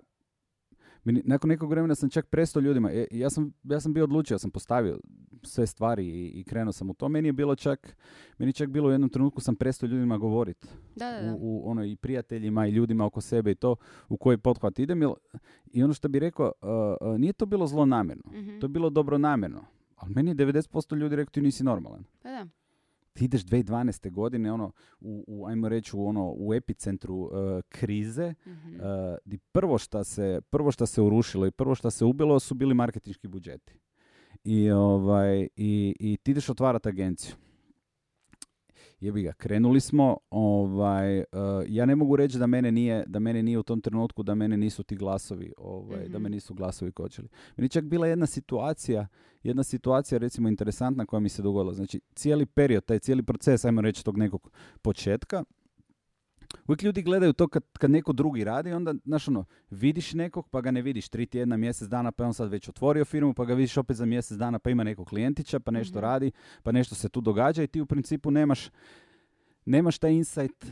nakon 1.03 1.47
nekog 1.49 1.69
vremena 1.69 1.95
sam 1.95 2.09
čak 2.09 2.25
prestao 2.25 2.61
ljudima. 2.61 2.91
E, 2.91 3.07
ja 3.11 3.29
sam, 3.29 3.53
ja 3.63 3.79
sam 3.79 3.93
bio 3.93 4.03
odlučio, 4.03 4.35
ja 4.35 4.39
sam 4.39 4.51
postavio 4.51 4.99
sve 5.43 5.67
stvari 5.67 6.07
i, 6.07 6.27
i 6.27 6.43
krenuo 6.43 6.73
sam 6.73 6.89
u 6.89 6.93
to. 6.93 7.09
Meni 7.09 7.27
je 7.27 7.33
bilo 7.33 7.55
čak, 7.55 7.97
meni 8.37 8.53
čak 8.53 8.69
bilo 8.69 8.89
u 8.89 8.91
jednom 8.91 9.09
trenutku 9.09 9.41
sam 9.41 9.55
prestao 9.55 9.87
ljudima 9.87 10.17
govoriti. 10.17 10.67
Da, 10.95 11.11
da, 11.11 11.21
da. 11.21 11.33
U, 11.33 11.37
u, 11.41 11.69
ono, 11.71 11.85
i 11.85 11.95
prijateljima 11.95 12.67
i 12.67 12.71
ljudima 12.71 13.05
oko 13.05 13.21
sebe 13.21 13.51
i 13.51 13.55
to 13.55 13.75
u 14.09 14.17
koji 14.17 14.37
pothvat 14.37 14.79
idem. 14.79 15.03
I 15.71 15.83
ono 15.83 15.93
što 15.93 16.07
bi 16.07 16.19
rekao, 16.19 16.51
uh, 16.61 16.69
uh, 17.09 17.19
nije 17.19 17.33
to 17.33 17.45
bilo 17.45 17.67
zlonamjerno. 17.67 18.23
mm 18.31 18.59
To 18.59 18.65
je 18.65 18.69
bilo 18.69 18.89
dobro 18.89 19.17
namjerno. 19.17 19.65
Ali 19.95 20.13
meni 20.13 20.31
je 20.31 20.35
90% 20.35 20.95
ljudi 20.95 21.15
rekao 21.15 21.31
ti 21.31 21.41
nisi 21.41 21.63
normalan. 21.63 22.03
Da, 22.23 22.29
da 22.29 22.47
ti 23.19 23.25
ideš 23.25 23.43
2012. 23.43 24.11
godine 24.11 24.51
ono 24.51 24.71
u, 24.99 25.23
u 25.27 25.45
ajmo 25.45 25.69
reći 25.69 25.95
u 25.95 26.07
ono 26.07 26.33
u 26.37 26.53
epicentru 26.53 27.15
uh, 27.15 27.29
krize 27.69 28.33
mm 28.45 28.51
di 29.25 29.37
prvo 29.37 29.77
šta 29.77 30.03
se 30.03 30.41
prvo 30.49 30.71
šta 30.71 30.85
se 30.85 31.01
urušilo 31.01 31.47
i 31.47 31.51
prvo 31.51 31.75
šta 31.75 31.91
se 31.91 32.05
ubilo 32.05 32.39
su 32.39 32.53
bili 32.55 32.73
marketinški 32.73 33.27
budžeti. 33.27 33.73
I 34.43 34.71
ovaj 34.71 35.47
i, 35.55 35.95
i 35.99 36.17
ti 36.23 36.31
ideš 36.31 36.49
otvarati 36.49 36.89
agenciju 36.89 37.35
jebi 38.99 39.23
ga, 39.23 39.33
krenuli 39.33 39.79
smo, 39.79 40.17
ovaj, 40.29 41.19
uh, 41.19 41.25
ja 41.67 41.85
ne 41.85 41.95
mogu 41.95 42.15
reći 42.15 42.37
da 42.37 42.47
mene 42.47 42.71
nije, 42.71 43.03
da 43.07 43.19
mene 43.19 43.43
nije 43.43 43.59
u 43.59 43.63
tom 43.63 43.81
trenutku, 43.81 44.23
da 44.23 44.35
mene 44.35 44.57
nisu 44.57 44.83
ti 44.83 44.95
glasovi, 44.95 45.53
ovaj, 45.57 46.07
da 46.07 46.19
me 46.19 46.23
mhm. 46.29 46.31
nisu 46.31 46.53
glasovi 46.53 46.91
kočili. 46.91 47.27
Meni 47.57 47.69
čak 47.69 47.83
bila 47.83 48.07
jedna 48.07 48.25
situacija, 48.25 49.07
jedna 49.43 49.63
situacija 49.63 50.19
recimo 50.19 50.49
interesantna 50.49 51.05
koja 51.05 51.19
mi 51.19 51.29
se 51.29 51.41
dogodila. 51.41 51.73
Znači, 51.73 52.01
cijeli 52.15 52.45
period, 52.45 52.85
taj 52.85 52.99
cijeli 52.99 53.23
proces, 53.23 53.65
ajmo 53.65 53.81
reći 53.81 54.05
tog 54.05 54.17
nekog 54.17 54.51
početka, 54.81 55.43
Uvijek 56.67 56.83
ljudi 56.83 57.01
gledaju 57.01 57.33
to 57.33 57.47
kad, 57.47 57.63
kad 57.79 57.91
neko 57.91 58.13
drugi 58.13 58.43
radi, 58.43 58.71
onda, 58.71 58.93
znaš 59.05 59.27
ono, 59.27 59.45
vidiš 59.69 60.13
nekog, 60.13 60.49
pa 60.49 60.61
ga 60.61 60.71
ne 60.71 60.81
vidiš 60.81 61.09
tri 61.09 61.25
tjedna, 61.25 61.57
mjesec 61.57 61.87
dana, 61.87 62.11
pa 62.11 62.23
je 62.23 62.27
on 62.27 62.33
sad 62.33 62.49
već 62.49 62.69
otvorio 62.69 63.05
firmu, 63.05 63.33
pa 63.33 63.45
ga 63.45 63.53
vidiš 63.53 63.77
opet 63.77 63.97
za 63.97 64.05
mjesec 64.05 64.37
dana, 64.37 64.59
pa 64.59 64.69
ima 64.69 64.83
nekog 64.83 65.07
klijentića, 65.07 65.59
pa 65.59 65.71
nešto 65.71 65.97
mhm. 65.97 66.03
radi, 66.03 66.31
pa 66.63 66.71
nešto 66.71 66.95
se 66.95 67.09
tu 67.09 67.21
događa 67.21 67.63
i 67.63 67.67
ti 67.67 67.81
u 67.81 67.85
principu 67.85 68.31
nemaš, 68.31 68.69
nemaš 69.65 69.99
taj 69.99 70.11
insight 70.11 70.65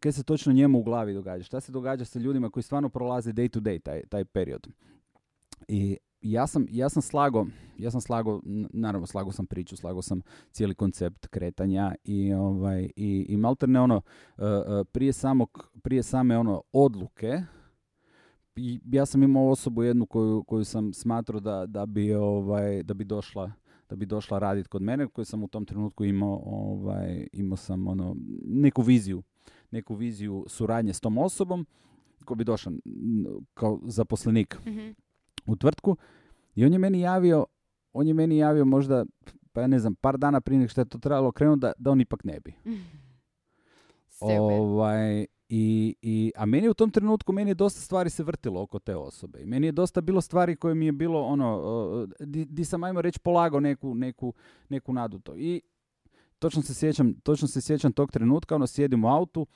kaj 0.00 0.12
se 0.12 0.24
točno 0.24 0.52
njemu 0.52 0.78
u 0.78 0.82
glavi 0.82 1.14
događa. 1.14 1.44
Šta 1.44 1.60
se 1.60 1.72
događa 1.72 2.04
sa 2.04 2.18
ljudima 2.18 2.50
koji 2.50 2.62
stvarno 2.62 2.88
prolaze 2.88 3.32
day 3.32 3.48
to 3.48 3.60
day 3.60 3.82
taj, 3.82 4.02
taj 4.06 4.24
period. 4.24 4.66
I 5.68 5.98
ja 6.22 6.46
sam, 6.46 6.66
ja 6.70 6.88
sam 6.88 7.02
slago, 7.02 7.46
ja 7.78 7.90
sam 7.90 8.00
slago, 8.00 8.40
naravno 8.72 9.06
slago 9.06 9.32
sam 9.32 9.46
priču, 9.46 9.76
slago 9.76 10.02
sam 10.02 10.20
cijeli 10.52 10.74
koncept 10.74 11.26
kretanja 11.26 11.94
i 12.04 12.32
ovaj 12.32 12.88
i, 12.96 13.26
i 13.28 13.36
malterne 13.36 13.80
ono 13.80 14.02
e, 14.38 14.42
e, 14.44 14.84
prije 14.84 15.12
samog 15.12 15.70
prije 15.82 16.02
same 16.02 16.38
ono 16.38 16.62
odluke 16.72 17.42
ja 18.84 19.06
sam 19.06 19.22
imao 19.22 19.50
osobu 19.50 19.82
jednu 19.82 20.06
koju, 20.06 20.44
koju 20.44 20.64
sam 20.64 20.92
smatrao 20.92 21.40
da, 21.40 21.66
da 21.66 21.86
bi 21.86 22.14
ovaj 22.14 22.82
da 22.82 22.94
bi 22.94 23.04
došla 23.04 23.52
da 23.88 23.96
bi 23.96 24.06
došla 24.06 24.38
raditi 24.38 24.68
kod 24.68 24.82
mene 24.82 25.08
koju 25.08 25.24
sam 25.24 25.42
u 25.42 25.48
tom 25.48 25.64
trenutku 25.64 26.04
imao 26.04 26.42
ovaj 26.44 27.26
imao 27.32 27.56
sam 27.56 27.88
ono 27.88 28.16
neku 28.44 28.82
viziju 28.82 29.22
neku 29.70 29.94
viziju 29.94 30.44
suradnje 30.48 30.92
s 30.92 31.00
tom 31.00 31.18
osobom 31.18 31.66
ko 32.24 32.34
bi 32.34 32.44
došla 32.44 32.72
kao 33.54 33.80
zaposlenik. 33.84 34.58
Mm 34.66 35.11
u 35.46 35.56
tvrtku 35.56 35.96
i 36.54 36.64
on 36.64 36.72
je 36.72 36.78
meni 36.78 37.00
javio, 37.00 37.46
on 37.92 38.08
je 38.08 38.14
meni 38.14 38.38
javio 38.38 38.64
možda, 38.64 39.04
pa 39.52 39.60
ja 39.60 39.66
ne 39.66 39.78
znam, 39.78 39.94
par 39.94 40.18
dana 40.18 40.40
prije 40.40 40.58
nego 40.58 40.68
što 40.68 40.80
je 40.80 40.88
to 40.88 40.98
trebalo 40.98 41.32
krenuti, 41.32 41.60
da, 41.60 41.72
da 41.78 41.90
on 41.90 42.00
ipak 42.00 42.24
ne 42.24 42.40
bi. 42.40 42.54
ovaj, 44.20 45.26
i, 45.54 45.94
i, 46.02 46.32
a 46.36 46.46
meni 46.46 46.68
u 46.68 46.74
tom 46.74 46.90
trenutku, 46.90 47.32
meni 47.32 47.50
je 47.50 47.54
dosta 47.54 47.80
stvari 47.80 48.10
se 48.10 48.24
vrtilo 48.24 48.62
oko 48.62 48.78
te 48.78 48.96
osobe. 48.96 49.42
I 49.42 49.46
meni 49.46 49.66
je 49.66 49.72
dosta 49.72 50.00
bilo 50.00 50.20
stvari 50.20 50.56
koje 50.56 50.74
mi 50.74 50.86
je 50.86 50.92
bilo, 50.92 51.20
ono, 51.20 52.06
di, 52.20 52.44
di 52.44 52.64
sam, 52.64 52.84
ajmo 52.84 53.02
reći, 53.02 53.18
polagao 53.18 53.60
neku, 53.60 53.94
neku, 53.94 54.32
neku 54.68 54.92
nadu 54.92 55.18
to. 55.18 55.36
I 55.36 55.60
točno 56.38 56.62
se 56.62 56.74
sjećam, 56.74 57.14
točno 57.14 57.48
se 57.48 57.60
sjećam 57.60 57.92
tog 57.92 58.12
trenutka, 58.12 58.54
ono, 58.54 58.66
sjedim 58.66 59.04
u 59.04 59.08
autu, 59.08 59.46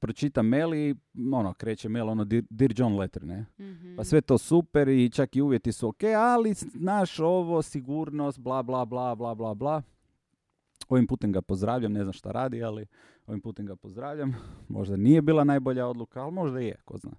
pročitam 0.00 0.46
mail 0.46 0.74
i 0.74 0.94
ono, 1.32 1.54
kreće 1.54 1.88
mail, 1.88 2.08
ono, 2.08 2.24
Dear 2.24 2.72
John 2.76 2.96
letter, 2.96 3.24
ne? 3.26 3.46
mm 3.58 3.96
Pa 3.96 4.04
sve 4.04 4.20
to 4.20 4.38
super 4.38 4.88
i 4.88 5.10
čak 5.10 5.36
i 5.36 5.40
uvjeti 5.40 5.72
su 5.72 5.88
ok, 5.88 6.02
ali 6.16 6.54
znaš 6.54 7.20
ovo, 7.20 7.62
sigurnost, 7.62 8.38
bla, 8.38 8.62
bla, 8.62 8.84
bla, 8.84 9.14
bla, 9.14 9.34
bla, 9.34 9.54
bla. 9.54 9.82
Ovim 10.88 11.06
putem 11.06 11.32
ga 11.32 11.42
pozdravljam, 11.42 11.92
ne 11.92 12.02
znam 12.02 12.12
šta 12.12 12.30
radi, 12.30 12.62
ali 12.62 12.86
ovim 13.26 13.40
putem 13.40 13.66
ga 13.66 13.76
pozdravljam. 13.76 14.36
Možda 14.68 14.96
nije 14.96 15.22
bila 15.22 15.44
najbolja 15.44 15.86
odluka, 15.86 16.22
ali 16.22 16.32
možda 16.32 16.60
je, 16.60 16.76
ko 16.84 16.98
zna. 16.98 17.12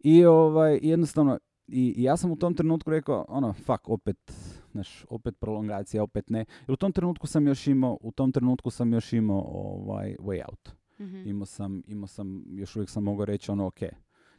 I 0.00 0.24
ovaj, 0.24 0.78
jednostavno, 0.82 1.38
i, 1.66 1.94
i 1.96 2.02
ja 2.02 2.16
sam 2.16 2.30
u 2.30 2.36
tom 2.36 2.54
trenutku 2.54 2.90
rekao, 2.90 3.24
ono, 3.28 3.52
fuck, 3.52 3.88
opet, 3.88 4.32
znaš, 4.72 5.04
opet 5.08 5.38
prolongacija, 5.40 6.02
opet 6.02 6.30
ne. 6.30 6.44
I 6.68 6.72
u 6.72 6.76
tom 6.76 6.92
trenutku 6.92 7.26
sam 7.26 7.46
još 7.46 7.66
imao, 7.66 7.98
u 8.00 8.12
tom 8.12 8.32
trenutku 8.32 8.70
sam 8.70 8.92
još 8.92 9.12
imao 9.12 9.40
ovaj, 9.40 10.16
way 10.18 10.42
out. 10.48 10.77
Mm-hmm. 11.00 11.26
Imao, 11.26 11.46
sam, 11.46 11.82
imao 11.86 12.06
sam, 12.06 12.44
još 12.48 12.76
uvijek 12.76 12.90
sam 12.90 13.04
mogao 13.04 13.24
reći 13.24 13.50
ono, 13.50 13.66
ok, 13.66 13.80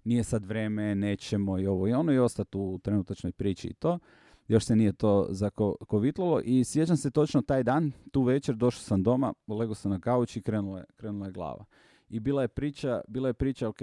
nije 0.03 0.23
sad 0.23 0.45
vreme, 0.45 0.95
nećemo 0.95 1.59
i 1.59 1.67
ovo 1.67 1.87
i 1.87 1.93
ono 1.93 2.13
i 2.13 2.19
ostati 2.19 2.57
u 2.57 2.79
trenutačnoj 2.83 3.31
priči 3.31 3.67
i 3.67 3.73
to. 3.73 3.99
Još 4.47 4.65
se 4.65 4.75
nije 4.75 4.93
to 4.93 5.27
zakovitlilo 5.29 6.41
i 6.43 6.63
sjećam 6.63 6.97
se 6.97 7.11
točno 7.11 7.41
taj 7.41 7.63
dan, 7.63 7.91
tu 8.11 8.21
večer, 8.23 8.55
došao 8.55 8.81
sam 8.81 9.03
doma, 9.03 9.33
lego 9.47 9.75
sam 9.75 9.91
na 9.91 9.99
kauč 9.99 10.37
i 10.37 10.41
krenula 10.41 10.79
je, 10.79 10.85
krenula 10.95 11.25
je 11.25 11.31
glava. 11.31 11.65
I 12.09 12.19
bila 12.19 12.41
je 12.41 12.47
priča, 12.47 13.01
bila 13.07 13.29
je 13.29 13.33
priča, 13.33 13.67
ok, 13.67 13.79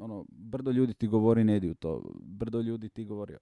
ono, 0.00 0.24
brdo 0.28 0.70
ljudi 0.70 0.94
ti 0.94 1.06
govori 1.06 1.44
ne 1.44 1.70
u 1.70 1.74
to, 1.74 2.02
brdo 2.20 2.60
ljudi 2.60 2.88
ti 2.88 3.04
govori. 3.04 3.36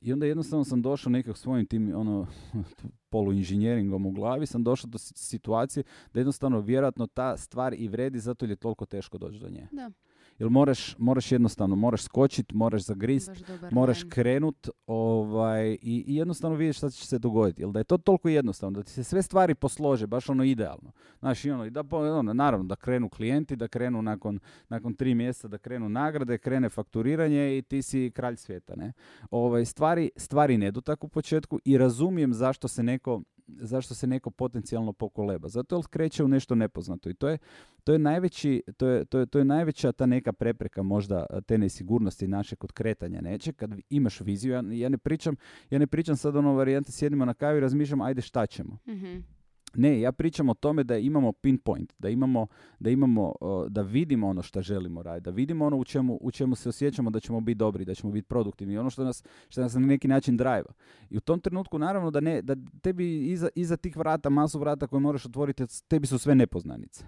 I 0.00 0.12
onda 0.12 0.26
jednostavno 0.26 0.64
sam 0.64 0.82
došao 0.82 1.10
nekak 1.10 1.36
svojim 1.36 1.66
tim 1.66 1.92
ono, 1.96 2.26
poluinženjeringom 3.10 4.06
u 4.06 4.10
glavi, 4.10 4.46
sam 4.46 4.64
došao 4.64 4.90
do 4.90 4.98
situacije 4.98 5.84
da 6.12 6.20
jednostavno 6.20 6.60
vjerojatno 6.60 7.06
ta 7.06 7.36
stvar 7.36 7.74
i 7.74 7.88
vredi 7.88 8.20
zato 8.20 8.46
je 8.46 8.56
toliko 8.56 8.86
teško 8.86 9.18
doći 9.18 9.38
do 9.38 9.48
nje. 9.48 9.68
Da. 9.72 9.90
Jer 10.38 10.50
moraš, 10.50 10.98
moraš 10.98 11.32
jednostavno, 11.32 11.76
moraš 11.76 12.02
skočit, 12.02 12.52
moraš 12.52 12.82
zagrist, 12.82 13.30
moraš 13.70 14.02
krenut 14.08 14.68
ovaj, 14.86 15.70
i, 15.72 16.04
i 16.06 16.16
jednostavno 16.16 16.56
vidiš 16.56 16.76
šta 16.76 16.90
će 16.90 17.06
se 17.06 17.18
dogoditi. 17.18 17.62
Jer 17.62 17.70
da 17.70 17.80
je 17.80 17.84
to 17.84 17.98
toliko 17.98 18.28
jednostavno, 18.28 18.78
da 18.78 18.82
ti 18.82 18.90
se 18.90 19.04
sve 19.04 19.22
stvari 19.22 19.54
poslože, 19.54 20.06
baš 20.06 20.28
ono 20.28 20.44
idealno. 20.44 20.92
Znaš, 21.18 21.44
i 21.44 21.50
ono, 21.50 21.64
i 21.64 21.70
da, 21.70 21.82
ono, 21.90 22.32
naravno, 22.32 22.66
da 22.66 22.76
krenu 22.76 23.08
klijenti, 23.08 23.56
da 23.56 23.68
krenu 23.68 24.02
nakon, 24.02 24.38
nakon 24.68 24.94
tri 24.94 25.14
mjeseca, 25.14 25.48
da 25.48 25.58
krenu 25.58 25.88
nagrade, 25.88 26.38
krene 26.38 26.68
fakturiranje 26.68 27.58
i 27.58 27.62
ti 27.62 27.82
si 27.82 28.10
kralj 28.14 28.36
svijeta. 28.36 28.76
Ne? 28.76 28.92
Ovaj, 29.30 29.64
stvari, 29.64 30.10
stvari 30.16 30.58
ne 30.58 30.68
idu 30.68 30.80
tako 30.80 31.06
u 31.06 31.10
početku 31.10 31.58
i 31.64 31.78
razumijem 31.78 32.34
zašto 32.34 32.68
se 32.68 32.82
neko 32.82 33.22
zašto 33.46 33.94
se 33.94 34.06
neko 34.06 34.30
potencijalno 34.30 34.92
pokoleba. 34.92 35.48
Zato 35.48 35.76
jer 35.76 35.84
kreće 35.90 36.24
u 36.24 36.28
nešto 36.28 36.54
nepoznato 36.54 37.10
i 37.10 37.14
to 37.14 37.28
je, 37.28 37.38
to 37.84 37.92
je, 37.92 37.98
najveći, 37.98 38.62
to 38.76 38.86
je, 38.86 39.04
to 39.04 39.18
je, 39.18 39.26
to 39.26 39.38
je 39.38 39.44
najveća 39.44 39.92
ta 39.92 40.06
neka 40.06 40.32
prepreka 40.32 40.82
možda 40.82 41.26
te 41.46 41.58
nesigurnosti 41.58 42.28
naše 42.28 42.56
kod 42.56 42.72
kretanja 42.72 43.20
neće, 43.20 43.52
kad 43.52 43.70
imaš 43.90 44.20
viziju, 44.20 44.52
ja, 44.52 44.62
ja 44.70 44.88
ne 44.88 44.98
pričam, 44.98 45.36
ja 45.70 45.78
ne 45.78 45.86
pričam 45.86 46.16
sad 46.16 46.36
ono 46.36 46.54
varijante, 46.54 46.92
sjedimo 46.92 47.24
na 47.24 47.34
kavi 47.34 47.58
i 47.58 47.60
razmišljamo, 47.60 48.04
ajde 48.04 48.20
šta 48.22 48.46
ćemo. 48.46 48.78
mm 48.86 49.33
ne, 49.76 50.00
ja 50.00 50.12
pričam 50.12 50.48
o 50.48 50.54
tome 50.54 50.84
da 50.84 50.98
imamo 50.98 51.32
pinpoint, 51.32 51.94
da 51.98 52.08
imamo, 52.08 52.46
da 52.78 52.90
imamo, 52.90 53.32
da 53.68 53.82
vidimo 53.82 54.28
ono 54.28 54.42
što 54.42 54.62
želimo 54.62 55.02
raditi, 55.02 55.24
da 55.24 55.30
vidimo 55.30 55.66
ono 55.66 55.76
u 55.76 55.84
čemu, 55.84 56.18
u 56.20 56.30
čemu 56.30 56.54
se 56.54 56.68
osjećamo 56.68 57.10
da 57.10 57.20
ćemo 57.20 57.40
biti 57.40 57.58
dobri, 57.58 57.84
da 57.84 57.94
ćemo 57.94 58.12
biti 58.12 58.28
produktivni, 58.28 58.78
ono 58.78 58.90
što 58.90 59.04
nas, 59.04 59.24
što 59.48 59.60
nas 59.60 59.74
na 59.74 59.80
neki 59.80 60.08
način 60.08 60.36
drajva. 60.36 60.72
I 61.10 61.16
u 61.16 61.20
tom 61.20 61.40
trenutku 61.40 61.78
naravno 61.78 62.10
da 62.10 62.20
ne, 62.20 62.42
da 62.42 62.56
tebi 62.82 63.26
iza, 63.32 63.48
iza 63.54 63.76
tih 63.76 63.96
vrata, 63.96 64.30
masu 64.30 64.58
vrata 64.58 64.86
koje 64.86 65.00
moraš 65.00 65.26
otvoriti, 65.26 65.64
tebi 65.88 66.06
su 66.06 66.18
sve 66.18 66.34
nepoznanice. 66.34 67.04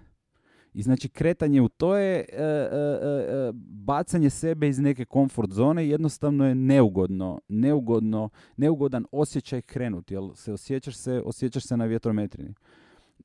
I 0.77 0.81
znači 0.81 1.09
kretanje 1.09 1.61
u 1.61 1.69
to 1.69 1.97
je 1.97 2.19
e, 2.19 2.25
e, 2.29 2.43
e, 2.43 3.51
bacanje 3.85 4.29
sebe 4.29 4.67
iz 4.67 4.79
neke 4.79 5.05
komfort 5.05 5.51
zone 5.51 5.87
jednostavno 5.87 6.47
je 6.47 6.55
neugodno, 6.55 7.39
neugodno, 7.47 8.29
neugodan 8.57 9.05
osjećaj 9.11 9.61
krenuti, 9.61 10.13
jer 10.13 10.23
se 10.35 10.53
osjećaš 10.53 10.95
se, 10.95 11.21
osjećaš 11.25 11.63
se 11.63 11.77
na 11.77 11.85
vjetrometrini. 11.85 12.53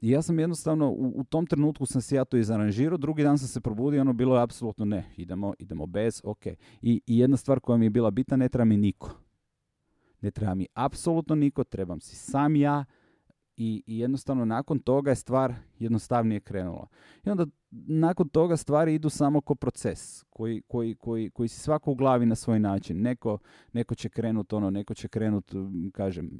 I 0.00 0.10
ja 0.10 0.22
sam 0.22 0.38
jednostavno, 0.38 0.90
u, 0.90 1.12
u 1.16 1.24
tom 1.24 1.46
trenutku 1.46 1.86
sam 1.86 2.02
se 2.02 2.16
ja 2.16 2.24
to 2.24 2.36
izaranžirao, 2.36 2.98
drugi 2.98 3.22
dan 3.22 3.38
sam 3.38 3.48
se 3.48 3.60
probudio, 3.60 4.00
ono 4.00 4.12
bilo 4.12 4.36
je 4.36 4.42
apsolutno 4.42 4.84
ne, 4.84 5.04
idemo, 5.16 5.54
idemo 5.58 5.86
bez, 5.86 6.20
ok. 6.24 6.46
I, 6.46 6.56
I 6.82 7.18
jedna 7.18 7.36
stvar 7.36 7.60
koja 7.60 7.78
mi 7.78 7.86
je 7.86 7.90
bila 7.90 8.10
bitna, 8.10 8.36
ne 8.36 8.48
treba 8.48 8.64
mi 8.64 8.76
niko. 8.76 9.10
Ne 10.20 10.30
treba 10.30 10.54
mi 10.54 10.66
apsolutno 10.74 11.34
niko, 11.34 11.64
trebam 11.64 12.00
si 12.00 12.16
sam 12.16 12.56
ja, 12.56 12.84
i, 13.56 13.82
i 13.86 13.98
jednostavno 13.98 14.44
nakon 14.44 14.78
toga 14.78 15.10
je 15.10 15.16
stvar 15.16 15.54
jednostavnije 15.78 16.40
krenula. 16.40 16.86
I 17.24 17.30
onda 17.30 17.46
nakon 17.86 18.28
toga 18.28 18.56
stvari 18.56 18.94
idu 18.94 19.10
samo 19.10 19.40
ko 19.40 19.54
proces 19.54 20.24
koji, 20.30 20.62
koji, 20.68 20.94
koji, 20.94 21.30
koji 21.30 21.48
si 21.48 21.60
svako 21.60 21.90
u 21.90 21.94
glavi 21.94 22.26
na 22.26 22.34
svoj 22.34 22.58
način. 22.58 23.02
Neko, 23.02 23.38
neko 23.72 23.94
će 23.94 24.08
krenut 24.08 24.52
ono, 24.52 24.70
neko 24.70 24.94
će 24.94 25.08
krenut, 25.08 25.52
kažem, 25.92 26.30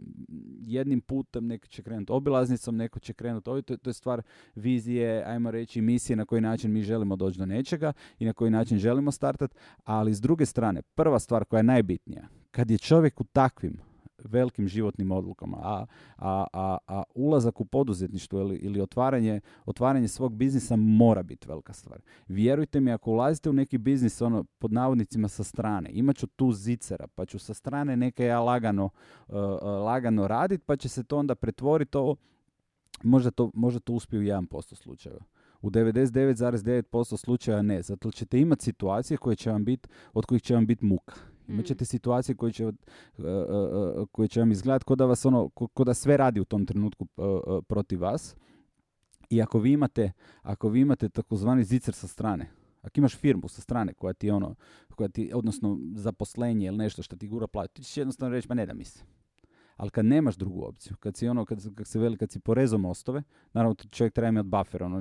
jednim 0.61 1.01
putem, 1.01 1.47
neko 1.47 1.67
će 1.67 1.83
krenut 1.83 2.11
obilaznicom, 2.11 2.77
neko 2.77 3.01
će 3.01 3.13
krenut, 3.13 3.49
ovo 3.49 3.63
to, 3.63 3.77
to 3.77 3.91
je 3.91 3.95
stvar 3.95 4.23
vizije, 4.55 5.25
ajmo 5.25 5.51
reći, 5.51 5.81
misije 5.81 6.17
na 6.17 6.25
koji 6.25 6.41
način 6.41 6.73
mi 6.73 6.83
želimo 6.83 7.17
doći 7.17 7.39
do 7.39 7.47
nečega 7.47 7.93
i 8.19 8.25
na 8.25 8.33
koji 8.33 8.51
način 8.51 8.79
želimo 8.79 9.13
startati, 9.13 9.55
ali 9.85 10.15
s 10.15 10.21
druge 10.21 10.47
strane, 10.47 10.83
prva 10.83 11.19
stvar 11.19 11.45
koja 11.45 11.59
je 11.59 11.65
najbitnija, 11.65 12.29
kad 12.51 12.71
je 12.71 12.79
čovjek 12.79 13.21
u 13.21 13.25
takvim 13.25 13.92
velikim 14.25 14.69
životnim 14.69 15.13
odlukama, 15.13 15.57
a, 15.63 15.87
a, 16.17 16.47
a, 16.53 16.79
a 16.87 17.03
ulazak 17.15 17.61
u 17.61 17.65
poduzetništvo 17.65 18.41
ili, 18.41 18.57
ili 18.57 18.81
otvaranje, 18.81 19.41
otvaranje 19.67 20.09
svog 20.09 20.35
biznisa 20.35 20.77
mora 20.77 21.23
biti 21.23 21.49
velika 21.49 21.73
stvar. 21.73 22.01
Vjerujte 22.29 22.81
mi, 22.81 22.93
ako 22.93 23.11
ulazite 23.11 23.51
u 23.51 23.53
neki 23.53 23.79
biznis 23.79 24.23
ono, 24.23 24.45
pod 24.59 24.73
navodnicima 24.73 25.29
sa 25.29 25.45
strane, 25.45 25.91
imat 25.93 26.17
ću 26.17 26.27
tu 26.27 26.53
zicera, 26.53 27.07
pa 27.07 27.27
ću 27.27 27.39
sa 27.39 27.55
strane 27.55 27.97
neke 27.97 28.25
ja 28.25 28.41
lagano, 28.41 28.85
uh, 28.85 29.35
uh 29.35 29.63
lagano 29.63 30.29
raditi, 30.29 30.65
pa 30.67 30.77
će 30.77 30.89
se 30.89 31.05
to 31.05 31.19
onda 31.19 31.35
pretvoriti 31.35 31.99
ovo, 31.99 32.17
možda 33.03 33.31
to, 33.31 33.51
možda 33.55 33.81
to 33.81 33.93
uspije 33.93 34.21
u 34.21 34.23
1% 34.23 34.75
slučajeva. 34.75 35.25
U 35.63 35.71
99,9% 35.71 37.17
slučaja 37.17 37.63
ne, 37.63 37.83
zato 37.83 38.11
ćete 38.11 38.41
imati 38.41 38.65
situacije 38.65 39.17
koje 39.17 39.37
će 39.37 39.51
vam 39.51 39.65
biti, 39.65 39.89
od 40.13 40.27
kojih 40.27 40.43
će 40.43 40.55
vam 40.55 40.67
biti 40.67 40.85
muka 40.85 41.15
Imat 41.49 41.65
ćete 41.65 41.83
mm. 41.83 41.87
situacije 41.87 42.37
koje 42.37 42.53
će, 42.53 42.67
uh, 42.67 42.73
uh, 43.19 44.09
koje 44.13 44.29
će 44.29 44.41
vam 44.41 44.53
izgledati 44.53 44.85
kao 44.85 44.97
da 44.97 45.05
vas 45.05 45.25
ono, 45.25 45.49
ko, 45.49 45.85
da 45.85 45.95
sve 45.95 46.17
radi 46.17 46.41
u 46.41 46.45
tom 46.45 46.67
trenutku 46.67 47.07
protiv 47.69 48.03
vas. 48.03 48.37
I 49.31 49.43
ako 49.43 49.59
vi 49.59 49.73
imate, 49.73 50.13
ako 50.43 50.69
vi 50.69 50.81
imate 50.81 51.09
takozvani 51.09 51.65
zicer 51.65 51.95
sa 51.95 52.09
strane, 52.09 52.51
ako 52.83 53.01
imaš 53.01 53.17
firmu 53.17 53.49
sa 53.49 53.61
strane 53.61 53.95
koja 53.95 54.13
ti 54.13 54.31
ono, 54.31 54.55
koja 54.97 55.09
ti, 55.09 55.31
odnosno 55.35 55.79
zaposlenje 55.95 56.67
ili 56.67 56.77
nešto 56.77 57.03
što 57.03 57.17
ti 57.17 57.29
gura 57.29 57.47
plati, 57.47 57.75
ti 57.75 57.85
ćeš 57.85 57.97
jednostavno 57.97 58.35
reći, 58.35 58.49
ma 58.49 58.55
ne 58.55 58.67
da 58.67 58.75
mi 58.75 58.85
se. 58.85 59.05
Ali 59.83 59.91
kad 59.91 60.05
nemaš 60.05 60.37
drugu 60.37 60.65
opciju, 60.65 60.97
kad 61.01 61.17
si 61.17 61.29
ono, 61.29 61.45
kad, 61.45 61.75
kad 61.75 61.87
se 61.87 61.99
veli, 61.99 62.17
kad 62.17 62.31
si 62.31 62.41
porezao 62.41 62.79
mostove, 62.79 63.23
naravno 63.53 63.75
čovjek 63.91 64.15
treba 64.15 64.29
imati 64.29 64.49
buffer, 64.49 64.83
ono, 64.83 65.01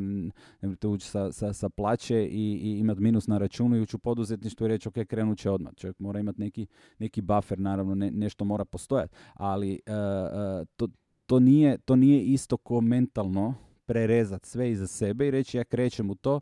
ne 0.61 0.75
te 0.79 0.87
ući 0.87 1.07
sa, 1.07 1.31
sa, 1.31 1.53
sa 1.53 1.69
plaće 1.69 2.25
i, 2.25 2.59
i 2.63 2.79
imati 2.79 3.01
minus 3.01 3.27
na 3.27 3.37
računu 3.37 3.77
i 3.77 3.81
ući 3.81 3.95
u 3.95 3.99
poduzetništvo 3.99 4.65
i 4.65 4.67
reći 4.67 4.89
ok, 4.89 4.93
krenut 5.07 5.37
će 5.37 5.49
odmah. 5.49 5.73
Čovjek 5.75 5.99
mora 5.99 6.19
imati 6.19 6.39
neki, 6.39 6.67
neki 6.99 7.21
buffer, 7.21 7.59
naravno 7.59 7.95
ne, 7.95 8.11
nešto 8.11 8.45
mora 8.45 8.65
postojati, 8.65 9.15
ali 9.33 9.79
uh, 9.87 10.67
to, 10.75 10.87
to, 11.25 11.39
nije, 11.39 11.77
to 11.77 11.95
nije 11.95 12.23
isto 12.23 12.57
ko 12.57 12.81
mentalno 12.81 13.53
prerezati 13.85 14.49
sve 14.49 14.71
iza 14.71 14.87
sebe 14.87 15.27
i 15.27 15.31
reći 15.31 15.57
ja 15.57 15.63
krećem 15.63 16.09
u 16.09 16.15
to, 16.15 16.39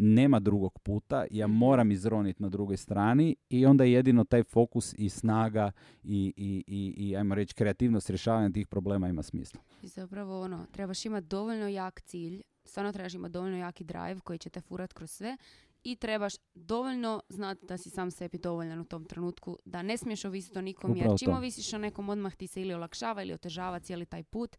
nema 0.00 0.38
drugog 0.38 0.78
puta, 0.78 1.24
ja 1.30 1.46
mhm. 1.46 1.56
moram 1.56 1.90
izroniti 1.90 2.42
na 2.42 2.48
drugoj 2.48 2.76
strani 2.76 3.36
i 3.48 3.66
onda 3.66 3.84
jedino 3.84 4.24
taj 4.24 4.42
fokus 4.42 4.94
i 4.98 5.08
snaga 5.08 5.72
i, 6.02 6.32
i, 6.36 6.64
i, 6.66 6.94
i 7.08 7.16
ajmo 7.16 7.34
reći 7.34 7.54
kreativnost 7.54 8.10
rješavanja 8.10 8.50
tih 8.50 8.66
problema 8.66 9.08
ima 9.08 9.22
smisla. 9.22 9.60
I 9.82 9.88
zapravo 9.88 10.40
ono, 10.40 10.66
trebaš 10.72 11.04
imati 11.04 11.26
dovoljno 11.26 11.68
jak 11.68 12.00
cilj, 12.00 12.42
stvarno 12.64 12.92
trebaš 12.92 13.14
imati 13.14 13.32
dovoljno 13.32 13.56
jaki 13.56 13.84
drive 13.84 14.20
koji 14.20 14.38
će 14.38 14.50
te 14.50 14.60
furat 14.60 14.92
kroz 14.92 15.10
sve 15.10 15.36
i 15.84 15.96
trebaš 15.96 16.32
dovoljno 16.54 17.22
znati 17.28 17.66
da 17.66 17.78
si 17.78 17.90
sam 17.90 18.10
sebi 18.10 18.38
dovoljan 18.38 18.80
u 18.80 18.84
tom 18.84 19.04
trenutku, 19.04 19.58
da 19.64 19.82
ne 19.82 19.96
smiješ 19.96 20.24
ovisiti 20.24 20.58
o 20.58 20.62
nikom, 20.62 20.96
jer 20.96 21.08
čim 21.18 21.32
ovisiš 21.32 21.72
o 21.72 21.78
nekom 21.78 22.08
odmah 22.08 22.34
ti 22.34 22.46
se 22.46 22.62
ili 22.62 22.74
olakšava 22.74 23.22
ili 23.22 23.32
otežava 23.32 23.80
cijeli 23.80 24.06
taj 24.06 24.22
put. 24.22 24.56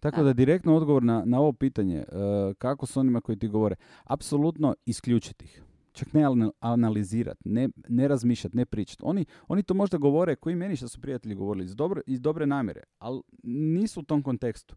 Tako 0.00 0.22
da, 0.22 0.32
direktno 0.32 0.76
odgovor 0.76 1.02
na, 1.02 1.22
na 1.26 1.40
ovo 1.40 1.52
pitanje, 1.52 2.04
uh, 2.12 2.54
kako 2.58 2.86
s 2.86 2.96
onima 2.96 3.20
koji 3.20 3.38
ti 3.38 3.48
govore, 3.48 3.76
apsolutno 4.04 4.74
isključiti 4.86 5.44
ih. 5.44 5.62
Čak 5.92 6.12
ne 6.12 6.22
analizirati, 6.60 7.48
ne, 7.48 7.68
ne 7.88 8.08
razmišljati, 8.08 8.56
ne 8.56 8.64
pričati. 8.66 9.02
Oni, 9.04 9.24
oni 9.48 9.62
to 9.62 9.74
možda 9.74 9.98
govore, 9.98 10.36
koji 10.36 10.56
meni 10.56 10.76
što 10.76 10.88
su 10.88 11.00
prijatelji 11.00 11.34
govorili, 11.34 11.64
iz, 11.64 11.74
dobro, 11.74 12.00
iz 12.06 12.20
dobre 12.20 12.46
namjere, 12.46 12.82
ali 12.98 13.22
nisu 13.42 14.00
u 14.00 14.04
tom 14.04 14.22
kontekstu. 14.22 14.76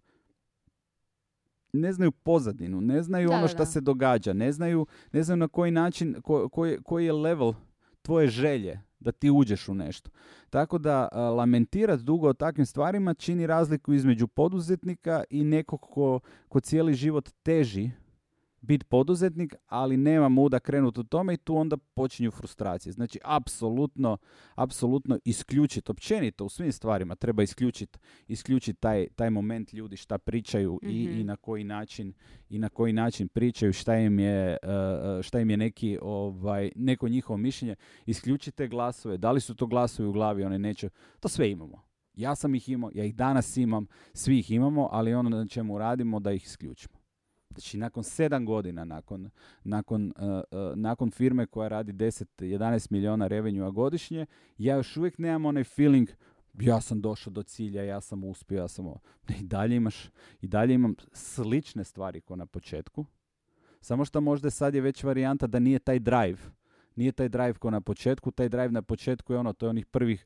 Ne 1.74 1.93
znaju 1.93 2.12
pozadinu, 2.12 2.81
ne 2.81 3.03
znaju 3.03 3.31
ono 3.31 3.47
što 3.47 3.65
se 3.65 3.81
događa, 3.81 4.33
ne 4.33 4.51
znaju, 4.51 4.85
ne 5.13 5.24
znaju 5.24 5.38
na 5.38 5.47
koji 5.47 5.71
način, 5.71 6.15
ko, 6.21 6.50
koji, 6.50 6.77
koji 6.83 7.05
je 7.05 7.13
level 7.13 7.53
tvoje 8.01 8.27
želje 8.27 8.82
da 9.06 9.12
ti 9.12 9.32
uđeš 9.32 9.70
u 9.70 9.74
nešto. 9.74 10.10
Tako 10.50 10.78
da 10.78 11.08
lamentirati 11.13 12.04
dugo 12.04 12.30
o 12.30 12.34
takvim 12.34 12.65
stvarima 12.65 13.13
čini 13.13 13.48
razliku 13.48 13.94
između 13.94 14.28
poduzetnika 14.28 15.24
i 15.30 15.44
nekog 15.44 15.82
ko, 15.82 16.20
ko 16.50 16.60
cijeli 16.60 16.94
život 16.94 17.30
teži 17.44 17.89
biti 18.65 18.86
poduzetnik, 18.86 19.56
ali 19.67 19.97
nema 19.97 20.30
muda 20.30 20.60
krenuti 20.60 20.99
u 20.99 21.04
tome 21.04 21.34
i 21.34 21.38
tu 21.38 21.58
onda 21.58 21.78
počinju 21.78 22.32
frustracije. 22.32 22.93
Znači, 22.93 23.19
apsolutno, 23.23 24.17
apsolutno 24.56 25.19
isključiti, 25.25 25.91
općenito 25.91 26.45
u 26.45 26.49
svim 26.49 26.71
stvarima 26.71 27.15
treba 27.15 27.43
isključiti 27.43 27.99
isključit 28.28 28.80
taj, 28.80 29.08
taj 29.15 29.30
moment 29.30 29.73
ljudi 29.73 29.97
šta 29.97 30.17
pričaju 30.17 30.80
i, 30.84 31.04
i, 31.04 31.10
mhm. 31.10 31.25
na 31.25 31.36
koji 31.36 31.63
način 31.63 32.13
i 32.49 32.60
na 32.60 32.69
koji 32.69 32.93
način 32.93 33.28
pričaju, 33.28 33.73
šta 33.73 33.97
im 33.97 34.19
je, 34.19 34.58
uh, 34.63 35.21
šta 35.21 35.39
im 35.39 35.49
je 35.49 35.58
neki, 35.58 35.97
ovaj, 36.01 36.71
neko 36.75 37.08
njihovo 37.08 37.38
mišljenje. 37.38 37.75
Isključite 38.06 38.67
glasove, 38.67 39.17
da 39.17 39.32
li 39.32 39.41
su 39.41 39.56
to 39.56 39.67
glasovi 39.67 40.10
u 40.10 40.12
glavi, 40.12 40.43
one 40.43 40.60
neće, 40.60 40.89
to 41.19 41.28
sve 41.28 41.51
imamo. 41.51 41.82
Ja 42.13 42.36
sam 42.36 42.56
ih 42.56 42.69
imao, 42.69 42.91
ja 42.93 43.06
ih 43.06 43.15
danas 43.15 43.58
imam, 43.58 43.88
svi 44.13 44.39
ih 44.39 44.51
imamo, 44.51 44.89
ali 44.91 45.13
ono 45.13 45.30
na 45.30 45.47
čemu 45.47 45.78
radimo 45.78 46.19
da 46.19 46.32
ih 46.32 46.43
isključimo. 46.43 46.94
Znači, 47.56 47.78
nakon 47.78 48.04
sedam 48.04 48.46
godina, 48.46 48.86
nakon, 48.86 49.30
nakon, 49.63 50.13
uh, 50.18 50.24
uh, 50.24 50.78
nakon 50.78 51.12
firme 51.12 51.46
koja 51.46 51.68
radi 51.68 51.94
10-11 51.94 52.91
milijuna 52.91 53.28
revenjua 53.28 53.72
godišnje, 53.72 54.26
ja 54.58 54.76
još 54.76 54.98
uvijek 54.98 55.18
nemam 55.18 55.46
onaj 55.46 55.63
feeling 55.63 56.10
ja 56.60 56.82
sam 56.82 57.02
došao 57.02 57.34
do 57.34 57.44
cilja, 57.44 57.84
ja 57.84 58.02
sam 58.02 58.24
uspio, 58.24 58.58
ja 58.58 58.68
sam... 58.68 58.86
I 59.39 59.44
dalje 59.44 59.76
imaš, 59.76 60.10
i 60.41 60.48
dalje 60.48 60.74
imam 60.74 60.96
slične 61.13 61.84
stvari 61.84 62.22
kao 62.22 62.36
na 62.36 62.46
početku. 62.46 63.06
Samo 63.82 64.06
što 64.06 64.22
možda 64.22 64.50
sad 64.50 64.76
je 64.76 64.82
već 64.82 65.04
varijanta 65.04 65.48
da 65.48 65.60
nije 65.60 65.80
taj 65.80 66.00
drive. 66.00 66.38
Nije 66.96 67.12
taj 67.12 67.30
drive 67.30 67.54
kao 67.54 67.72
na 67.72 67.82
početku. 67.82 68.32
Taj 68.32 68.50
drive 68.50 68.72
na 68.72 68.82
početku 68.82 69.34
je 69.34 69.39
ono, 69.39 69.54
to 69.54 69.65
je 69.65 69.70
onih 69.70 69.86
prvih 69.86 70.26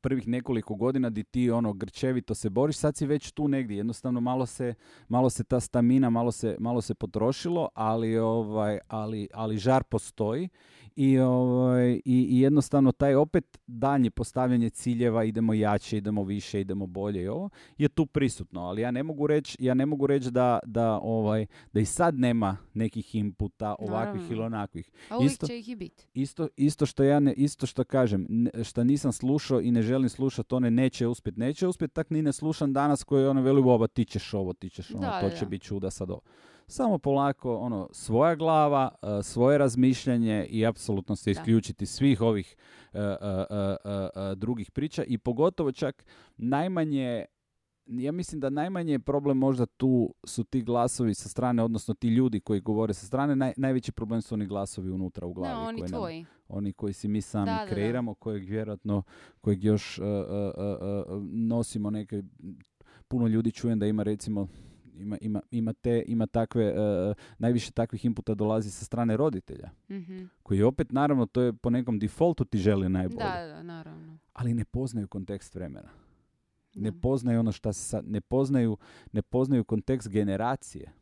prvih 0.00 0.28
nekoliko 0.28 0.74
godina 0.74 1.10
di 1.10 1.24
ti 1.24 1.50
ono 1.50 1.72
grčevito 1.72 2.34
se 2.34 2.50
boriš, 2.50 2.76
sad 2.76 2.96
si 2.96 3.06
već 3.06 3.32
tu 3.32 3.48
negdje, 3.48 3.76
jednostavno 3.76 4.20
malo 4.20 4.46
se, 4.46 4.74
malo 5.08 5.30
se 5.30 5.44
ta 5.44 5.60
stamina, 5.60 6.10
malo 6.10 6.32
se, 6.32 6.56
malo 6.58 6.80
se 6.80 6.94
potrošilo, 6.94 7.68
ali, 7.74 8.18
ovaj, 8.18 8.78
ali, 8.88 9.28
ali 9.32 9.58
žar 9.58 9.82
postoji 9.82 10.48
i, 10.96 11.18
ovaj, 11.18 11.92
i, 11.92 12.00
i 12.04 12.40
jednostavno 12.40 12.92
taj 12.92 13.14
opet 13.14 13.58
danje 13.66 14.10
postavljanje 14.10 14.70
ciljeva, 14.70 15.24
idemo 15.24 15.54
jače, 15.54 15.96
idemo 15.96 16.24
više, 16.24 16.60
idemo 16.60 16.86
bolje 16.86 17.22
i 17.22 17.28
ovo, 17.28 17.50
je 17.78 17.88
tu 17.88 18.06
prisutno, 18.06 18.60
ali 18.60 18.82
ja 18.82 18.90
ne 18.90 19.02
mogu 19.02 19.26
reći 19.26 19.56
ja 19.60 19.74
ne 19.74 19.86
mogu 19.86 20.06
reći 20.06 20.30
da, 20.30 20.58
da, 20.66 20.98
ovaj, 21.02 21.46
da 21.72 21.80
i 21.80 21.84
sad 21.84 22.18
nema 22.18 22.56
nekih 22.74 23.14
inputa 23.14 23.74
ovakvih 23.78 24.30
ili 24.30 24.40
onakvih. 24.40 24.90
A 25.10 25.16
uvijek 25.16 25.32
isto, 25.32 25.46
će 25.46 25.58
ih 25.58 25.68
i 25.68 25.76
biti. 25.76 26.06
Isto, 26.14 26.48
isto 26.56 26.86
što 26.86 27.04
ja 27.04 27.20
ne, 27.20 27.32
isto 27.32 27.66
što 27.66 27.84
kažem, 27.84 28.26
što 28.62 28.84
nisam 28.84 29.12
slušao 29.12 29.60
i 29.62 29.70
ne 29.70 29.82
želim 29.82 30.08
slušati, 30.08 30.54
one 30.54 30.70
neće 30.70 31.06
uspjeti, 31.06 31.40
neće 31.40 31.66
uspjeti, 31.66 31.94
tak 31.94 32.10
ni 32.10 32.22
ne 32.22 32.32
slušam 32.32 32.72
danas 32.72 33.04
koji 33.04 33.26
ono 33.26 33.42
veli, 33.42 33.60
ovo 33.60 33.86
ti 33.86 34.04
ćeš 34.04 34.34
ovo, 34.34 34.52
ti 34.52 34.70
ćeš 34.70 34.94
ono, 34.94 35.20
to 35.20 35.30
će 35.30 35.46
biti 35.46 35.64
čuda 35.64 35.90
sad 35.90 36.10
ovo. 36.10 36.20
Samo 36.66 36.98
polako 36.98 37.56
ono 37.56 37.88
svoja 37.92 38.34
glava, 38.34 38.94
e, 39.02 39.22
svoje 39.22 39.58
razmišljanje 39.58 40.46
i 40.50 40.66
apsolutno 40.66 41.16
se 41.16 41.30
isključiti 41.30 41.86
svih 41.86 42.20
ovih 42.20 42.56
uh, 42.92 43.00
uh, 43.00 44.38
drugih 44.38 44.70
priča 44.70 45.04
i 45.04 45.18
pogotovo 45.18 45.72
čak 45.72 46.04
najmanje 46.36 47.24
ja 47.86 48.12
mislim 48.12 48.40
da 48.40 48.50
najmanje 48.50 48.98
problem 48.98 49.38
možda 49.38 49.66
tu 49.66 50.14
su 50.24 50.44
ti 50.44 50.62
glasovi 50.62 51.14
sa 51.14 51.28
strane, 51.28 51.62
odnosno 51.62 51.94
ti 51.94 52.08
ljudi 52.08 52.40
koji 52.40 52.60
govore 52.60 52.94
sa 52.94 53.06
strane, 53.06 53.36
naj, 53.36 53.52
najveći 53.56 53.92
problem 53.92 54.22
su 54.22 54.34
oni 54.34 54.46
glasovi 54.46 54.90
unutra 54.90 55.26
u 55.26 55.32
glavi. 55.32 55.54
No, 55.54 55.68
oni 55.68 55.86
tvoji. 55.88 56.26
oni 56.48 56.72
koji 56.72 56.92
si 56.92 57.08
mi 57.08 57.20
sami 57.20 57.50
kreiramo, 57.68 58.14
kojeg 58.14 58.44
vjerojatno, 58.44 59.02
kojeg 59.40 59.64
još 59.64 60.00
nosimo 61.32 61.90
neke, 61.90 62.22
puno 63.08 63.26
ljudi 63.26 63.52
čujem 63.52 63.78
da 63.78 63.86
ima 63.86 64.02
recimo 64.02 64.48
ima, 64.94 65.18
ima, 65.20 65.40
ima, 65.50 65.72
te, 65.72 66.04
ima 66.06 66.26
takve, 66.26 66.72
uh, 66.72 67.16
najviše 67.38 67.72
takvih 67.72 68.04
inputa 68.04 68.34
dolazi 68.34 68.70
sa 68.70 68.84
strane 68.84 69.16
roditelja. 69.16 69.70
Mm-hmm. 69.90 70.30
Koji 70.42 70.62
opet, 70.62 70.92
naravno, 70.92 71.26
to 71.26 71.42
je 71.42 71.52
po 71.52 71.70
nekom 71.70 71.98
defaultu 71.98 72.44
ti 72.44 72.58
želi 72.58 72.88
najbolje. 72.88 73.24
Da, 73.24 73.46
da, 73.46 73.62
naravno. 73.62 74.18
Ali 74.32 74.54
ne 74.54 74.64
poznaju 74.64 75.08
kontekst 75.08 75.54
vremena. 75.54 75.88
Ne 76.74 77.00
poznaju 77.00 77.40
ono 77.40 77.52
šta 77.52 77.72
se 77.72 77.84
sad, 77.84 78.08
ne 78.08 78.20
poznaju, 78.20 78.76
ne 79.12 79.22
poznaju 79.22 79.64
kontekst 79.64 80.08
generacije 80.08 80.92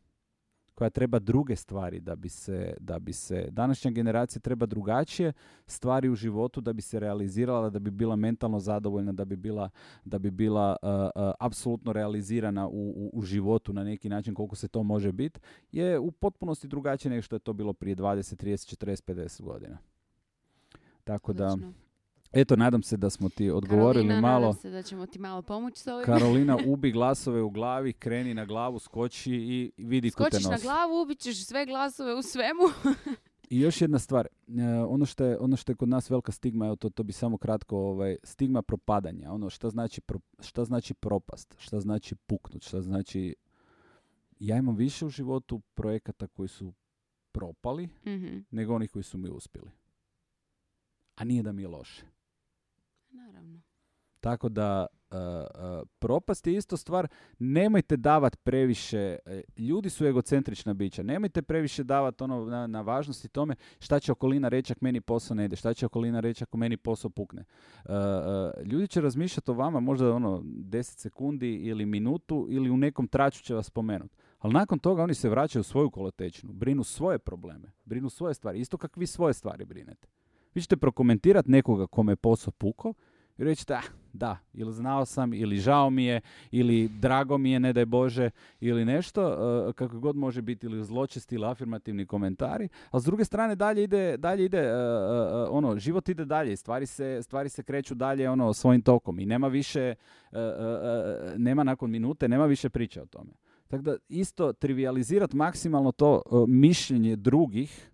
koja 0.81 0.89
treba 0.89 1.19
druge 1.19 1.55
stvari 1.55 1.99
da 1.99 2.15
bi 2.15 2.29
se, 2.29 2.73
da 2.79 2.99
bi 2.99 3.13
se 3.13 3.47
današnja 3.51 3.91
generacija 3.91 4.39
treba 4.39 4.65
drugačije 4.65 5.33
stvari 5.67 6.09
u 6.09 6.15
životu 6.15 6.61
da 6.61 6.73
bi 6.73 6.81
se 6.81 6.99
realizirala, 6.99 7.69
da 7.69 7.79
bi 7.79 7.91
bila 7.91 8.15
mentalno 8.15 8.59
zadovoljna, 8.59 9.11
da 9.11 9.25
bi 9.25 9.35
bila, 9.35 9.69
da 10.05 10.19
bi 10.19 10.31
bila 10.31 10.75
uh, 10.81 10.89
uh, 10.89 11.31
apsolutno 11.39 11.93
realizirana 11.93 12.67
u, 12.67 12.71
u, 12.71 13.09
u, 13.13 13.21
životu 13.21 13.73
na 13.73 13.83
neki 13.83 14.09
način 14.09 14.33
koliko 14.33 14.55
se 14.55 14.67
to 14.67 14.83
može 14.83 15.11
biti, 15.11 15.39
je 15.71 15.99
u 15.99 16.11
potpunosti 16.11 16.67
drugačije 16.67 17.09
nego 17.09 17.21
što 17.21 17.35
je 17.35 17.39
to 17.39 17.53
bilo 17.53 17.73
prije 17.73 17.95
20, 17.95 18.45
30, 18.45 18.85
40, 18.85 19.13
50 19.13 19.41
godina. 19.41 19.77
Tako 21.03 21.33
da, 21.33 21.57
Eto, 22.33 22.55
nadam 22.55 22.83
se 22.83 22.97
da 22.97 23.09
smo 23.09 23.29
ti 23.29 23.49
odgovorili 23.49 24.07
Karolina, 24.07 24.27
malo. 24.27 24.45
Nadam 24.47 24.61
se 24.61 24.69
da 24.69 24.83
ćemo 24.83 25.05
ti 25.05 25.19
malo 25.19 25.41
pomoći 25.41 25.79
s 25.79 25.87
ovim. 25.87 26.05
Karolina, 26.05 26.57
ubi 26.73 26.91
glasove 26.91 27.41
u 27.41 27.49
glavi, 27.49 27.93
kreni 27.93 28.33
na 28.33 28.45
glavu, 28.45 28.79
skoči 28.79 29.33
i 29.33 29.71
vidi 29.77 30.09
Skočiš 30.09 30.43
ko 30.43 30.49
te 30.49 30.49
nosi. 30.49 30.65
na 30.65 30.71
glavu, 30.73 31.01
ubit 31.01 31.19
ćeš 31.19 31.45
sve 31.45 31.65
glasove 31.65 32.13
u 32.13 32.21
svemu. 32.21 32.63
I 33.49 33.59
još 33.59 33.81
jedna 33.81 33.99
stvar, 33.99 34.27
e, 34.47 34.83
ono 34.87 35.05
što 35.05 35.25
je, 35.25 35.39
ono 35.39 35.57
što 35.57 35.71
je 35.71 35.75
kod 35.75 35.89
nas 35.89 36.09
velika 36.09 36.31
stigma, 36.31 36.65
evo 36.65 36.75
to, 36.75 36.89
to 36.89 37.03
bi 37.03 37.13
samo 37.13 37.37
kratko, 37.37 37.77
ovaj, 37.77 38.17
stigma 38.23 38.61
propadanja, 38.61 39.31
ono 39.31 39.49
šta 39.49 39.69
znači, 39.69 40.01
pro, 40.01 40.19
šta 40.39 40.65
znači 40.65 40.93
propast, 40.93 41.55
šta 41.59 41.79
znači 41.79 42.15
puknut, 42.15 42.63
šta 42.63 42.81
znači, 42.81 43.35
ja 44.39 44.57
imam 44.57 44.75
više 44.75 45.05
u 45.05 45.09
životu 45.09 45.61
projekata 45.73 46.27
koji 46.27 46.49
su 46.49 46.73
propali, 47.31 47.85
mm 48.05 48.45
nego 48.51 48.75
onih 48.75 48.91
koji 48.91 49.03
su 49.03 49.17
mi 49.17 49.29
uspjeli. 49.29 49.71
A 51.15 51.23
nije 51.23 51.43
da 51.43 51.51
mi 51.51 51.61
je 51.61 51.67
loše. 51.67 52.05
Naravno. 53.11 53.61
Tako 54.21 54.49
da 54.49 54.87
uh, 55.11 55.17
uh, 55.17 55.87
propast 55.99 56.47
je 56.47 56.53
isto 56.53 56.77
stvar, 56.77 57.07
nemojte 57.39 57.97
davati 57.97 58.37
previše, 58.37 59.17
e, 59.25 59.41
ljudi 59.57 59.89
su 59.89 60.05
egocentrična 60.05 60.73
bića, 60.73 61.03
nemojte 61.03 61.41
previše 61.41 61.83
davati 61.83 62.23
ono 62.23 62.45
na, 62.45 62.67
na 62.67 62.81
važnosti 62.81 63.29
tome 63.29 63.55
šta 63.79 63.99
će 63.99 64.11
okolina 64.11 64.49
reći 64.49 64.73
ako 64.73 64.85
meni 64.85 65.01
posao 65.01 65.35
ne 65.35 65.45
ide, 65.45 65.55
šta 65.55 65.73
će 65.73 65.85
okolina 65.85 66.19
reći 66.19 66.43
ako 66.43 66.57
meni 66.57 66.77
posao 66.77 67.09
pukne. 67.09 67.43
Uh, 67.85 67.91
ljudi 68.65 68.87
će 68.87 69.01
razmišljati 69.01 69.51
o 69.51 69.53
vama 69.53 69.79
možda 69.79 70.13
ono 70.13 70.41
10 70.41 70.83
sekundi 70.83 71.55
ili 71.55 71.85
minutu 71.85 72.47
ili 72.49 72.69
u 72.69 72.77
nekom 72.77 73.07
traču 73.07 73.43
će 73.43 73.55
vas 73.55 73.65
spomenuti. 73.65 74.15
Ali 74.39 74.53
nakon 74.53 74.79
toga 74.79 75.03
oni 75.03 75.13
se 75.13 75.29
vraćaju 75.29 75.61
u 75.61 75.63
svoju 75.63 75.89
kolotečnu, 75.89 76.53
brinu 76.53 76.83
svoje 76.83 77.19
probleme, 77.19 77.71
brinu 77.85 78.09
svoje 78.09 78.33
stvari, 78.33 78.59
isto 78.59 78.77
kako 78.77 78.99
vi 78.99 79.07
svoje 79.07 79.33
stvari 79.33 79.65
brinete. 79.65 80.07
Vi 80.55 80.61
ćete 80.61 80.77
prokomentirati 80.77 81.51
nekoga 81.51 81.87
kome 81.87 82.11
je 82.11 82.15
posao 82.15 82.51
puko 82.51 82.93
i 83.37 83.43
reći 83.43 83.73
ah, 83.73 83.81
da, 84.13 84.37
ili 84.53 84.73
znao 84.73 85.05
sam, 85.05 85.33
ili 85.33 85.57
žao 85.57 85.89
mi 85.89 86.05
je, 86.05 86.21
ili 86.51 86.87
drago 86.87 87.37
mi 87.37 87.51
je, 87.51 87.59
ne 87.59 87.73
daj 87.73 87.85
Bože, 87.85 88.29
ili 88.59 88.85
nešto, 88.85 89.27
uh, 89.27 89.73
kako 89.73 89.99
god 89.99 90.15
može 90.15 90.41
biti, 90.41 90.65
ili 90.65 90.83
zločesti 90.83 91.35
ili 91.35 91.45
afirmativni 91.45 92.05
komentari, 92.05 92.69
a 92.91 92.99
s 92.99 93.03
druge 93.03 93.25
strane 93.25 93.55
dalje 93.55 93.83
ide, 93.83 94.17
dalje 94.17 94.45
ide, 94.45 94.61
uh, 94.61 94.67
uh, 94.67 95.57
ono, 95.57 95.79
život 95.79 96.09
ide 96.09 96.25
dalje, 96.25 96.57
stvari 96.57 96.85
se, 96.85 97.19
stvari 97.23 97.49
se 97.49 97.63
kreću 97.63 97.95
dalje, 97.95 98.29
ono, 98.29 98.53
svojim 98.53 98.81
tokom 98.81 99.19
i 99.19 99.25
nema 99.25 99.47
više, 99.47 99.95
nema 101.37 101.63
nakon 101.63 101.91
minute, 101.91 102.27
nema 102.27 102.45
više 102.45 102.69
priče 102.69 103.01
o 103.01 103.05
tome. 103.05 103.31
Tako 103.67 103.83
da 103.83 103.95
isto 104.09 104.53
trivializirati 104.53 105.35
maksimalno 105.35 105.91
to 105.91 106.21
mišljenje 106.47 107.15
drugih 107.15 107.90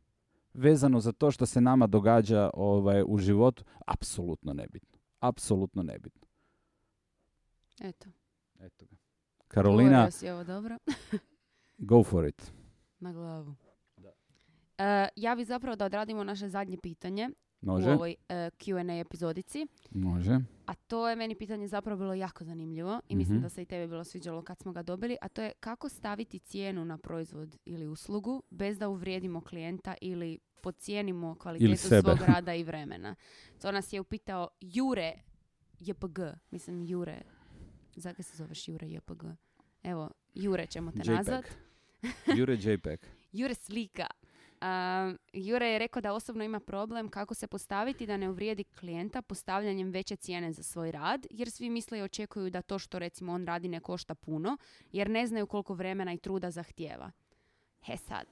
vezano 0.57 0.99
za 0.99 1.11
to 1.11 1.31
što 1.31 1.45
se 1.45 1.61
nama 1.61 1.87
događa 1.87 2.49
ovaj, 2.53 3.03
u 3.07 3.17
životu, 3.17 3.63
apsolutno 3.85 4.53
nebitno. 4.53 4.99
Apsolutno 5.19 5.83
nebitno. 5.83 6.27
Eto. 7.79 8.09
Eto 8.59 8.85
ga. 8.85 8.95
Karolina, 9.47 10.09
ovo 10.33 10.43
dobro. 10.43 10.77
go 11.89 12.03
for 12.03 12.27
it. 12.27 12.51
Na 12.99 13.13
glavu. 13.13 13.55
Da. 13.97 14.09
Uh, 14.09 15.09
ja 15.15 15.35
bih 15.35 15.47
zapravo 15.47 15.75
da 15.75 15.85
odradimo 15.85 16.23
naše 16.23 16.49
zadnje 16.49 16.77
pitanje 16.77 17.29
Može. 17.61 17.89
u 17.89 17.93
ovoj 17.93 18.15
uh, 18.19 18.35
Q&A 18.35 18.99
epizodici. 18.99 19.67
Može. 19.91 20.39
A 20.65 20.73
to 20.73 21.09
je 21.09 21.15
meni 21.15 21.35
pitanje 21.35 21.67
zapravo 21.67 21.99
bilo 21.99 22.13
jako 22.13 22.43
zanimljivo 22.43 23.01
i 23.09 23.15
mislim 23.15 23.37
mhm. 23.37 23.43
da 23.43 23.49
se 23.49 23.61
i 23.61 23.65
tebi 23.65 23.87
bilo 23.87 24.03
sviđalo 24.03 24.41
kad 24.41 24.59
smo 24.59 24.71
ga 24.71 24.83
dobili, 24.83 25.17
a 25.21 25.27
to 25.27 25.41
je 25.41 25.51
kako 25.59 25.89
staviti 25.89 26.39
cijenu 26.39 26.85
na 26.85 26.97
proizvod 26.97 27.57
ili 27.65 27.87
uslugu 27.87 28.43
bez 28.49 28.77
da 28.77 28.89
uvrijedimo 28.89 29.41
klijenta 29.41 29.95
ili 30.01 30.39
podcijenimo 30.61 31.35
kvalitetu 31.35 31.87
svog 31.87 32.17
rada 32.27 32.53
i 32.61 32.63
vremena. 32.63 33.15
To 33.61 33.71
nas 33.71 33.93
je 33.93 34.01
upitao 34.01 34.47
Jure 34.61 35.13
JPG, 35.79 36.19
mislim 36.51 36.83
Jure, 36.83 37.21
zakaj 37.95 38.23
se 38.23 38.37
zoveš 38.37 38.67
Jure 38.67 38.87
JPG? 38.89 39.23
Evo, 39.83 40.11
Jure 40.33 40.67
ćemo 40.67 40.91
te 40.91 41.11
nazvat. 41.11 41.45
Jure 42.37 42.57
JPEG. 42.61 42.99
Jure 43.37 43.55
slika. 43.55 44.07
Uh, 44.61 45.15
Jure 45.33 45.67
je 45.67 45.79
rekao 45.79 46.01
da 46.01 46.13
osobno 46.13 46.43
ima 46.43 46.59
problem 46.59 47.09
kako 47.09 47.33
se 47.33 47.47
postaviti 47.47 48.05
da 48.05 48.17
ne 48.17 48.29
uvrijedi 48.29 48.63
klijenta 48.63 49.21
postavljanjem 49.21 49.91
veće 49.91 50.15
cijene 50.15 50.53
za 50.53 50.63
svoj 50.63 50.91
rad, 50.91 51.27
jer 51.29 51.51
svi 51.51 51.69
misle 51.69 51.99
i 51.99 52.01
očekuju 52.01 52.49
da 52.49 52.61
to 52.61 52.79
što 52.79 52.99
recimo 52.99 53.33
on 53.33 53.45
radi 53.45 53.67
ne 53.67 53.79
košta 53.79 54.15
puno, 54.15 54.57
jer 54.91 55.09
ne 55.09 55.27
znaju 55.27 55.47
koliko 55.47 55.73
vremena 55.73 56.13
i 56.13 56.17
truda 56.17 56.51
zahtijeva. 56.51 57.11
He 57.81 57.97
sad. 57.97 58.27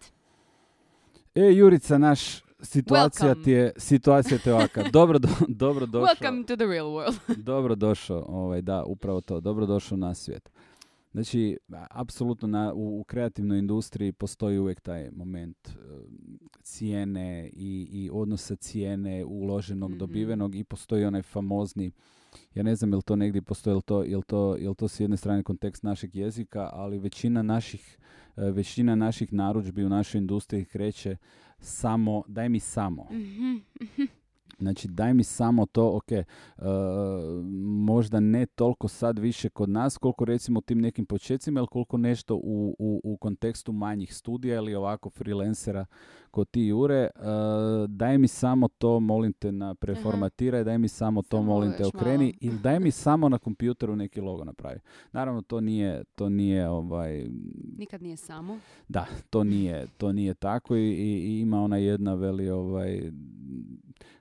E, 1.36 1.42
Jurica, 1.42 1.98
naš 1.98 2.42
situacija 2.62 3.36
ti 3.44 3.52
je, 3.52 3.74
situacija 3.78 4.38
te 4.38 4.54
ovaka. 4.54 4.84
Dobro, 4.94 5.20
do, 5.20 5.30
dobro 5.48 5.86
došao. 5.86 6.16
Welcome 6.16 6.48
to 6.48 6.56
the 6.56 6.66
real 6.66 6.88
world. 6.88 7.16
dobro 7.52 7.76
došao, 7.76 8.26
ovaj, 8.28 8.62
da, 8.62 8.84
upravo 8.84 9.22
to. 9.22 9.40
Dobro 9.40 9.66
došao 9.66 9.98
na 9.98 10.14
svijet. 10.14 10.55
Znači, 11.16 11.58
apsolutno 11.90 12.48
na, 12.48 12.74
u, 12.74 13.00
u, 13.00 13.04
kreativnoj 13.04 13.60
industriji 13.60 14.12
postoji 14.12 14.60
uvijek 14.60 14.82
taj 14.82 15.10
moment 15.12 15.68
uh, 15.68 15.74
cijene 16.64 17.50
i, 17.54 17.88
i 17.92 18.10
odnosa 18.14 18.56
cijene 18.56 19.26
uloženog, 19.26 19.92
mm 19.92 19.98
dobivenog 19.98 20.56
i 20.56 20.64
postoji 20.64 21.06
onaj 21.06 21.22
famozni, 21.22 21.92
ja 22.56 22.64
ne 22.64 22.76
znam 22.76 22.92
je 22.92 22.96
li 22.96 23.04
to 23.04 23.16
negdje 23.16 23.42
postoji, 23.42 23.72
je 23.72 23.76
li 23.76 23.82
to, 23.82 24.04
je 24.04 24.18
li 24.18 24.24
to, 24.24 24.56
je 24.56 24.70
li 24.70 24.76
to 24.76 24.88
s 24.88 25.00
jedne 25.00 25.18
strane 25.18 25.44
kontekst 25.44 25.84
našeg 25.84 26.16
jezika, 26.16 26.70
ali 26.74 27.00
većina 27.00 27.42
naših, 27.42 27.98
uh, 28.36 28.44
većina 28.44 28.96
naših 28.96 29.34
narudžbi 29.34 29.86
u 29.86 29.90
našoj 29.90 30.20
industriji 30.20 30.66
kreće 30.66 31.18
samo, 31.60 32.24
daj 32.28 32.50
mi 32.50 32.60
samo. 32.60 33.08
Mhm, 33.12 33.56
mhm. 33.82 34.04
Znači, 34.60 34.88
daj 34.88 35.14
mi 35.14 35.24
samo 35.24 35.66
to, 35.66 35.96
ok, 35.96 36.12
uh, 36.12 36.66
možda 37.64 38.20
ne 38.20 38.46
toliko 38.46 38.88
sad 38.88 39.20
više 39.20 39.50
kod 39.50 39.70
nas, 39.70 39.98
koliko 39.98 40.26
recimo 40.26 40.62
tim 40.62 40.82
nekim 40.82 41.06
početcima, 41.06 41.60
ili 41.60 41.68
koliko 41.68 41.98
nešto 41.98 42.36
u, 42.36 42.76
u, 42.80 43.02
u 43.04 43.18
kontekstu 43.18 43.72
manjih 43.72 44.16
studija 44.16 44.56
ili 44.56 44.76
ovako 44.76 45.10
freelancera 45.10 45.86
kod 46.32 46.50
ti 46.50 46.62
Jure, 46.62 47.10
uh, 47.16 47.24
daj 47.90 48.18
mi 48.18 48.28
samo 48.28 48.68
to, 48.68 49.00
molim 49.00 49.34
te 49.34 49.52
na 49.52 49.76
preformatiraj, 49.76 50.64
daj 50.64 50.78
mi 50.78 50.88
samo 50.88 51.22
to, 51.22 51.42
molim 51.42 51.74
te 51.78 51.86
okreni 51.86 52.34
i 52.42 52.56
ili 52.56 52.60
daj 52.64 52.80
mi 52.80 52.92
samo 52.92 53.30
na 53.30 53.38
kompjuteru 53.38 53.96
neki 53.96 54.22
logo 54.22 54.44
napravi. 54.44 54.80
Naravno, 55.12 55.42
to 55.42 55.62
nije, 55.62 56.04
to 56.04 56.30
nije 56.30 56.70
ovaj... 56.70 57.28
Nikad 57.78 58.02
nije 58.02 58.18
samo. 58.18 58.60
Da, 58.88 59.06
to 59.30 59.44
nije, 59.44 59.88
to 59.98 60.12
nije 60.12 60.34
tako 60.34 60.76
i, 60.76 60.94
i 60.94 61.40
ima 61.40 61.62
ona 61.62 61.78
jedna 61.78 62.14
veli 62.14 62.50
ovaj 62.50 63.12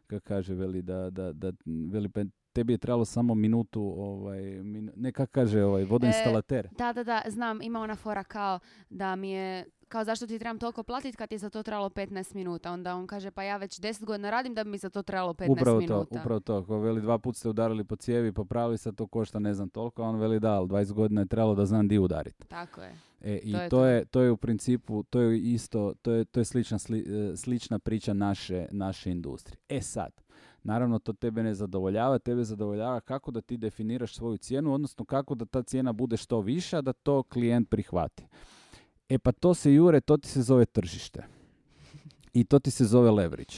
kako 0.07 0.25
kaže, 0.25 0.55
veli 0.55 0.83
da, 0.83 1.11
da, 1.11 1.33
da 1.33 1.53
veli 1.93 2.09
tebi 2.55 2.73
je 2.73 2.79
trebalo 2.79 3.05
samo 3.05 3.35
minutu, 3.35 3.95
ovaj, 3.97 4.43
min, 4.43 4.91
ne 4.97 5.13
kaže, 5.13 5.65
ovaj, 5.65 5.85
vodoinstalater. 5.85 6.67
E, 6.67 6.69
da, 6.79 6.93
da, 6.93 7.05
da, 7.05 7.23
znam, 7.27 7.63
ima 7.63 7.81
ona 7.81 7.97
fora 7.97 8.25
kao 8.25 8.59
da 8.91 9.17
mi 9.17 9.31
je, 9.31 9.65
kao 9.89 10.05
zašto 10.05 10.27
ti 10.27 10.39
trebam 10.39 10.59
toliko 10.59 10.83
platiti 10.83 11.17
kad 11.17 11.29
ti 11.29 11.35
je 11.35 11.39
za 11.39 11.51
to 11.51 11.63
trebalo 11.63 11.89
15 11.89 12.35
minuta. 12.35 12.73
Onda 12.73 12.95
on 12.95 13.07
kaže, 13.07 13.31
pa 13.31 13.43
ja 13.43 13.57
već 13.57 13.81
10 13.81 14.05
godina 14.05 14.31
radim 14.31 14.55
da 14.55 14.65
bi 14.65 14.71
mi 14.71 14.79
za 14.79 14.91
to 14.91 15.03
trebalo 15.03 15.33
15 15.33 15.51
upravo 15.51 15.79
minuta. 15.79 16.15
To, 16.15 16.21
upravo 16.21 16.41
to, 16.41 16.65
ko 16.65 16.79
veli 16.79 17.01
dva 17.01 17.19
puta 17.19 17.39
ste 17.39 17.49
udarili 17.49 17.85
po 17.85 17.97
cijevi, 17.97 18.33
popravili 18.33 18.79
sad 18.79 18.95
to 18.95 19.07
košta 19.07 19.39
ne 19.39 19.55
znam 19.55 19.69
toliko, 19.69 20.03
a 20.03 20.07
on 20.07 20.17
veli 20.17 20.41
da, 20.41 20.53
ali 20.53 20.69
20 20.69 20.93
godina 20.93 21.21
je 21.21 21.27
trebalo 21.27 21.55
da 21.55 21.67
znam 21.67 21.89
di 21.89 21.99
udariti. 21.99 22.47
Tako 22.49 22.81
je. 22.81 22.95
E, 23.21 23.41
I 23.43 23.53
to 23.53 23.61
je, 23.61 23.69
to, 23.69 23.85
je, 23.85 24.05
to 24.05 24.21
je 24.21 24.31
u 24.31 24.37
principu, 24.37 25.03
to 25.03 25.21
je 25.21 25.39
isto, 25.39 25.95
to 26.03 26.13
je, 26.13 26.25
to 26.25 26.41
je 26.41 26.45
slična, 26.45 26.79
e, 26.89 27.37
slična 27.37 27.79
priča 27.79 28.13
naše, 28.13 28.67
naše 28.71 29.11
industrije. 29.11 29.59
E 29.69 29.81
sad, 29.81 30.24
naravno 30.65 30.99
to 30.99 31.13
tebe 31.13 31.43
ne 31.43 31.55
zadovoljava, 31.55 32.19
tebe 32.19 32.45
zadovoljava 32.45 33.01
kako 33.01 33.31
da 33.31 33.41
ti 33.41 33.57
definiraš 33.57 34.15
svoju 34.15 34.37
cijenu, 34.37 34.75
odnosno 34.75 35.05
kako 35.05 35.35
da 35.35 35.45
ta 35.45 35.63
cijena 35.63 35.93
bude 35.93 36.17
što 36.17 36.41
viša, 36.41 36.81
da 36.81 36.93
to 36.93 37.23
klijent 37.23 37.71
prihvati. 37.71 38.27
E 39.09 39.19
pa 39.19 39.33
to 39.33 39.55
se 39.55 39.75
jure, 39.75 40.01
to 40.01 40.17
ti 40.17 40.29
se 40.29 40.43
zove 40.43 40.65
tržište. 40.65 41.27
I 42.33 42.45
to 42.45 42.59
ti 42.59 42.71
se 42.71 42.85
zove 42.85 43.11
leverage. 43.11 43.55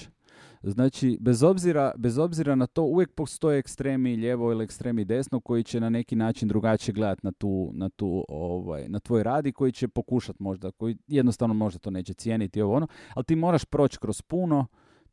Znači, 0.63 1.19
bez 1.21 1.43
obzira, 1.43 1.93
bez 1.97 2.19
obzira 2.19 2.55
na 2.55 2.67
to, 2.67 2.83
uvijek 2.83 3.13
postoje 3.15 3.59
ekstremi 3.59 4.17
lijevo 4.17 4.53
ili 4.53 4.65
ekstremi 4.65 5.05
desno 5.05 5.41
koji 5.41 5.65
će 5.65 5.81
na 5.81 5.91
neki 5.91 6.17
način 6.17 6.49
drugačije 6.49 6.93
gledati 6.93 7.21
na, 7.23 7.33
tu, 7.33 7.71
na, 7.75 7.89
tu, 7.89 8.25
ovaj, 8.29 8.89
na 8.89 9.01
tvoj 9.01 9.23
rad 9.23 9.47
i 9.47 9.53
koji 9.53 9.73
će 9.73 9.89
pokušati 9.89 10.43
možda, 10.43 10.71
koji 10.71 10.97
jednostavno 11.07 11.55
možda 11.55 11.79
to 11.79 11.91
neće 11.91 12.15
cijeniti 12.15 12.63
ovo 12.63 12.75
ono, 12.75 12.87
ali 13.15 13.25
ti 13.25 13.37
moraš 13.37 13.65
proći 13.65 13.99
kroz 13.99 14.23
puno 14.23 14.67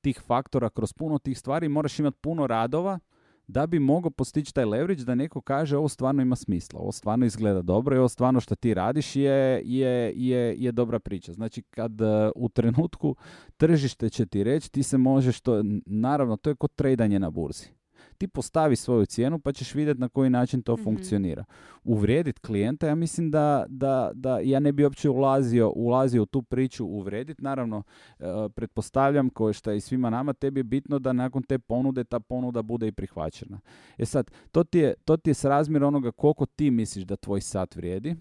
tih 0.04 0.22
faktora, 0.22 0.70
kroz 0.70 0.94
puno 0.94 1.20
tih 1.20 1.40
stvari, 1.40 1.70
moraš 1.70 2.00
imati 2.00 2.18
puno 2.22 2.48
radova 2.48 3.00
da 3.48 3.68
bi 3.68 3.80
mogao 3.80 4.12
postići 4.12 4.54
taj 4.54 4.66
leverage 4.66 5.04
da 5.04 5.16
neko 5.16 5.42
kaže 5.42 5.78
ovo 5.78 5.90
stvarno 5.90 6.22
ima 6.22 6.36
smisla, 6.36 6.80
ovo 6.80 6.92
stvarno 6.92 7.26
izgleda 7.26 7.62
dobro 7.62 7.96
i 7.96 8.00
ovo 8.00 8.10
stvarno 8.10 8.40
što 8.40 8.56
ti 8.56 8.74
radiš 8.74 9.16
je, 9.16 9.62
je, 9.66 10.14
je, 10.16 10.56
je 10.58 10.72
dobra 10.72 11.00
priča. 11.00 11.34
Znači 11.34 11.62
kad 11.62 12.02
uh, 12.02 12.08
u 12.36 12.50
trenutku 12.50 13.16
tržište 13.58 14.10
će 14.10 14.26
ti 14.26 14.44
reći 14.44 14.72
ti 14.72 14.84
se 14.84 14.98
možeš 14.98 15.42
to, 15.42 15.62
naravno 15.86 16.38
to 16.38 16.50
je 16.50 16.56
kod 16.56 16.76
tradanje 16.76 17.20
na 17.20 17.30
burzi 17.30 17.83
ti 18.24 18.28
postavi 18.28 18.76
svoju 18.76 19.06
cijenu 19.06 19.40
pa 19.40 19.52
ćeš 19.52 19.76
vidjeti 19.76 20.02
na 20.02 20.10
koji 20.10 20.30
način 20.30 20.62
to 20.62 20.76
mm 20.76 20.84
funkcionira. 20.84 21.44
Uvrijedit 21.84 22.40
klijenta, 22.40 22.88
ja 22.88 22.96
mislim 22.96 23.32
da, 23.32 23.66
da, 23.68 24.12
da 24.14 24.40
ja 24.40 24.60
ne 24.60 24.72
bi 24.72 24.84
uopće 24.84 25.10
ulazio, 25.10 25.70
ulazio 25.76 26.24
u 26.24 26.26
tu 26.26 26.42
priču 26.42 26.86
uvrijedit. 26.86 27.42
Naravno, 27.42 27.84
e, 28.20 28.24
pretpostavljam, 28.56 29.30
kao 29.30 29.54
što 29.54 29.72
je 29.72 29.78
i 29.78 29.82
svima 29.82 30.10
nama, 30.10 30.34
tebi 30.34 30.60
je 30.60 30.64
bitno 30.64 31.00
da 31.00 31.14
nakon 31.14 31.44
te 31.44 31.60
ponude 31.60 32.04
ta 32.04 32.20
ponuda 32.20 32.62
bude 32.62 32.88
i 32.88 32.92
prihvaćena. 32.92 33.60
E 33.98 34.06
sad, 34.06 34.32
to 34.52 34.64
ti 34.64 34.80
je, 34.80 34.94
to 35.06 35.18
ti 35.18 35.30
je 35.30 35.34
srazmjer 35.34 35.84
onoga 35.84 36.12
koliko 36.12 36.46
ti 36.46 36.72
misliš 36.72 37.06
da 37.06 37.16
tvoj 37.16 37.42
sat 37.42 37.76
vrijedi, 37.76 38.16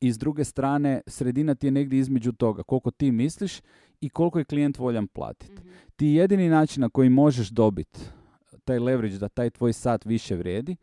i 0.00 0.12
s 0.12 0.18
druge 0.18 0.44
strane 0.44 1.00
sredina 1.06 1.54
ti 1.54 1.66
je 1.66 1.70
negdje 1.70 1.98
između 1.98 2.32
toga 2.32 2.62
koliko 2.62 2.90
ti 2.90 3.12
misliš 3.12 3.60
i 4.00 4.08
koliko 4.08 4.38
je 4.38 4.44
klijent 4.44 4.78
voljan 4.78 5.06
platiti. 5.06 5.62
mm 5.62 5.86
Ti 5.96 6.06
jedini 6.06 6.48
način 6.48 6.80
na 6.80 6.88
koji 6.88 7.08
možeš 7.08 7.48
dobiti 7.48 8.00
taj 8.66 8.78
leverage, 8.78 9.18
da 9.18 9.28
taj 9.28 9.50
tvoj 9.50 9.72
sat 9.72 10.04
više 10.04 10.36
vrijedi, 10.36 10.76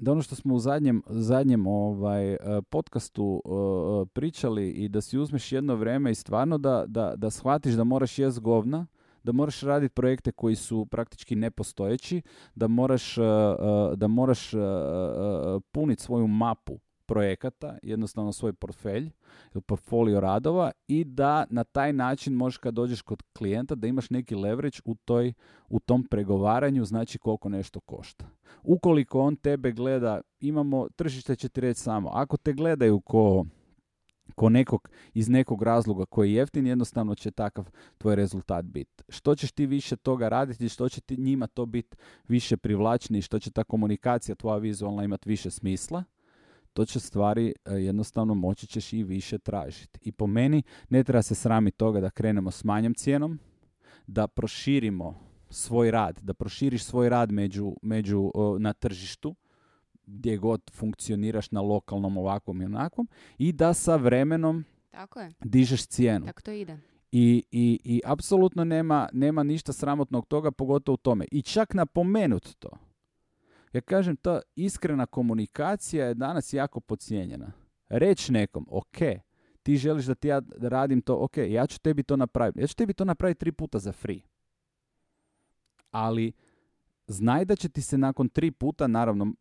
da 0.00 0.12
ono 0.12 0.22
što 0.22 0.34
smo 0.34 0.54
u 0.54 0.58
zadnjem, 0.58 1.02
zadnjem 1.06 1.66
ovaj, 1.66 2.32
e, 2.32 2.38
podcastu 2.70 3.42
uh, 3.44 4.08
pričali 4.12 4.70
i 4.70 4.88
da 4.88 5.00
si 5.00 5.18
uzmeš 5.18 5.52
jedno 5.52 5.74
vrijeme 5.74 6.10
i 6.10 6.14
stvarno 6.14 6.58
da, 6.58 6.84
da, 6.86 7.12
da 7.16 7.30
shvatiš 7.30 7.74
da 7.74 7.84
moraš 7.84 8.18
jest 8.18 8.40
govna, 8.40 8.86
da 9.24 9.32
moraš 9.32 9.60
raditi 9.60 9.94
projekte 9.94 10.32
koji 10.32 10.56
su 10.56 10.86
praktički 10.86 11.36
nepostojeći, 11.36 12.22
da 12.54 12.68
moraš, 12.68 13.16
da 13.96 14.08
moraš 14.08 14.50
puniti 15.72 16.02
svoju 16.02 16.26
mapu 16.26 16.78
projekata, 17.08 17.78
jednostavno 17.82 18.32
svoj 18.32 18.52
portfelj 18.52 19.10
ili 19.54 19.62
portfolio 19.62 20.20
radova 20.20 20.70
i 20.88 21.04
da 21.04 21.46
na 21.50 21.64
taj 21.64 21.92
način 21.92 22.32
možeš 22.32 22.56
kad 22.56 22.74
dođeš 22.74 23.02
kod 23.02 23.22
klijenta 23.38 23.74
da 23.74 23.86
imaš 23.86 24.10
neki 24.10 24.34
leverage 24.34 24.78
u, 24.84 24.94
toj, 24.94 25.32
u 25.68 25.80
tom 25.80 26.04
pregovaranju, 26.04 26.84
znači 26.84 27.18
koliko 27.18 27.48
nešto 27.48 27.80
košta. 27.80 28.24
Ukoliko 28.62 29.20
on 29.20 29.36
tebe 29.36 29.72
gleda, 29.72 30.20
imamo, 30.40 30.88
tržište 30.96 31.36
će 31.36 31.48
ti 31.48 31.60
reći 31.60 31.80
samo, 31.80 32.10
ako 32.12 32.36
te 32.36 32.52
gledaju 32.52 33.00
ko 33.00 33.44
ko 34.34 34.48
nekog 34.48 34.88
iz 35.14 35.28
nekog 35.28 35.62
razloga 35.62 36.04
koji 36.06 36.32
je 36.32 36.34
jeftin, 36.34 36.66
jednostavno 36.66 37.14
će 37.14 37.30
takav 37.30 37.70
tvoj 37.98 38.16
rezultat 38.16 38.64
biti. 38.64 39.04
Što 39.08 39.34
ćeš 39.34 39.52
ti 39.52 39.66
više 39.66 39.96
toga 39.96 40.28
raditi, 40.28 40.68
što 40.68 40.88
će 40.88 41.00
ti 41.00 41.16
njima 41.16 41.46
to 41.46 41.66
biti 41.66 41.96
više 42.28 42.56
privlačniji, 42.56 43.22
što 43.22 43.38
će 43.38 43.50
ta 43.50 43.64
komunikacija 43.64 44.34
tvoja 44.34 44.58
vizualna 44.58 45.04
imati 45.04 45.28
više 45.28 45.50
smisla, 45.50 46.04
to 46.78 46.84
će 46.84 47.00
stvari 47.00 47.54
e, 47.64 47.74
jednostavno 47.74 48.34
moći 48.34 48.66
ćeš 48.66 48.92
i 48.92 49.02
više 49.02 49.38
tražiti. 49.38 49.98
I 50.02 50.12
po 50.12 50.26
meni 50.26 50.62
ne 50.88 51.04
treba 51.04 51.22
se 51.22 51.34
sramiti 51.34 51.76
toga 51.76 52.00
da 52.00 52.10
krenemo 52.10 52.50
s 52.50 52.64
manjom 52.64 52.94
cijenom, 52.94 53.38
da 54.06 54.26
proširimo 54.26 55.14
svoj 55.50 55.90
rad, 55.90 56.18
da 56.22 56.34
proširiš 56.34 56.84
svoj 56.84 57.08
rad 57.08 57.32
među, 57.32 57.76
među, 57.82 58.30
na 58.58 58.72
tržištu, 58.72 59.34
gdje 60.06 60.36
god 60.36 60.70
funkcioniraš 60.72 61.50
na 61.50 61.60
lokalnom 61.60 62.16
ovakvom 62.16 62.62
i 62.62 62.64
onakvom 62.64 63.08
i 63.38 63.52
da 63.52 63.74
sa 63.74 63.96
vremenom 63.96 64.64
Tako 64.90 65.20
je. 65.20 65.32
dižeš 65.44 65.86
cijenu. 65.86 66.26
Tako 66.26 66.42
to 66.42 66.50
ide. 66.50 66.78
I, 67.12 67.44
i, 67.50 67.80
i 67.84 68.00
apsolutno 68.04 68.64
nema, 68.64 69.08
nema 69.12 69.42
ništa 69.42 69.72
sramotnog 69.72 70.26
toga, 70.26 70.50
pogotovo 70.50 70.94
u 70.94 70.96
tome. 70.96 71.24
I 71.30 71.42
čak 71.42 71.74
napomenut 71.74 72.54
to. 72.58 72.87
Ja 73.72 73.80
kažem, 73.80 74.16
ta 74.16 74.40
iskrena 74.56 75.06
komunikacija 75.06 76.06
je 76.06 76.14
danas 76.14 76.52
jako 76.52 76.80
podcijenjena. 76.80 77.52
Reći 77.88 78.32
nekom, 78.32 78.66
ok, 78.70 78.96
ti 79.62 79.76
želiš 79.76 80.04
da 80.04 80.14
ti 80.14 80.28
ja 80.28 80.42
radim 80.60 81.00
to, 81.00 81.16
ok, 81.16 81.36
ja 81.36 81.66
ću 81.66 81.80
tebi 81.80 82.02
to 82.02 82.16
napraviti. 82.16 82.60
Ja 82.60 82.66
ću 82.66 82.76
tebi 82.76 82.92
to 82.94 83.04
napraviti 83.04 83.40
tri 83.40 83.52
puta 83.52 83.78
za 83.78 83.92
free. 83.92 84.20
Ali 85.90 86.32
znaj 87.06 87.44
da 87.44 87.56
će 87.56 87.68
ti 87.68 87.82
se 87.82 87.98
nakon 87.98 88.28
tri 88.28 88.50
puta, 88.50 88.86
naravno, 88.86 89.32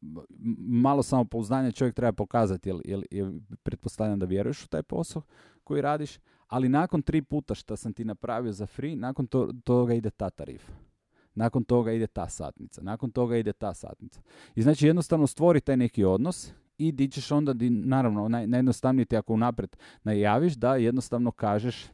malo 0.60 1.04
samopouzdanja 1.04 1.72
čovjek 1.72 1.96
treba 1.96 2.12
pokazati, 2.12 2.70
jer, 2.70 2.78
jer, 2.86 3.06
jer 3.12 3.32
pretpostavljam 3.64 4.20
da 4.20 4.26
vjeruješ 4.26 4.64
u 4.64 4.68
taj 4.68 4.84
posao 4.84 5.22
koji 5.64 5.82
radiš, 5.82 6.18
ali 6.48 6.70
nakon 6.70 7.02
tri 7.02 7.22
puta 7.22 7.56
što 7.56 7.76
sam 7.76 7.94
ti 7.94 8.06
napravio 8.06 8.52
za 8.52 8.66
free, 8.66 8.96
nakon 8.96 9.28
to, 9.28 9.52
toga 9.64 9.94
ide 9.94 10.10
ta 10.10 10.30
tarifa 10.30 10.87
nakon 11.38 11.64
toga 11.64 11.92
ide 11.92 12.08
ta 12.08 12.30
satnica, 12.30 12.82
nakon 12.82 13.12
toga 13.12 13.38
ide 13.38 13.54
ta 13.54 13.74
satnica. 13.74 14.22
I 14.56 14.62
znači 14.62 14.88
jednostavno 14.88 15.28
stvori 15.28 15.62
taj 15.62 15.78
neki 15.78 16.04
odnos 16.04 16.52
i 16.78 16.92
di 16.92 17.08
ćeš 17.08 17.32
onda, 17.32 17.54
di, 17.54 17.70
naravno, 17.70 18.28
naj, 18.28 18.48
najjednostavnije 18.48 19.06
ti 19.06 19.18
ako 19.18 19.34
unaprijed 19.34 19.78
najaviš 20.04 20.54
da 20.54 20.76
jednostavno 20.76 21.32
kažeš 21.32 21.86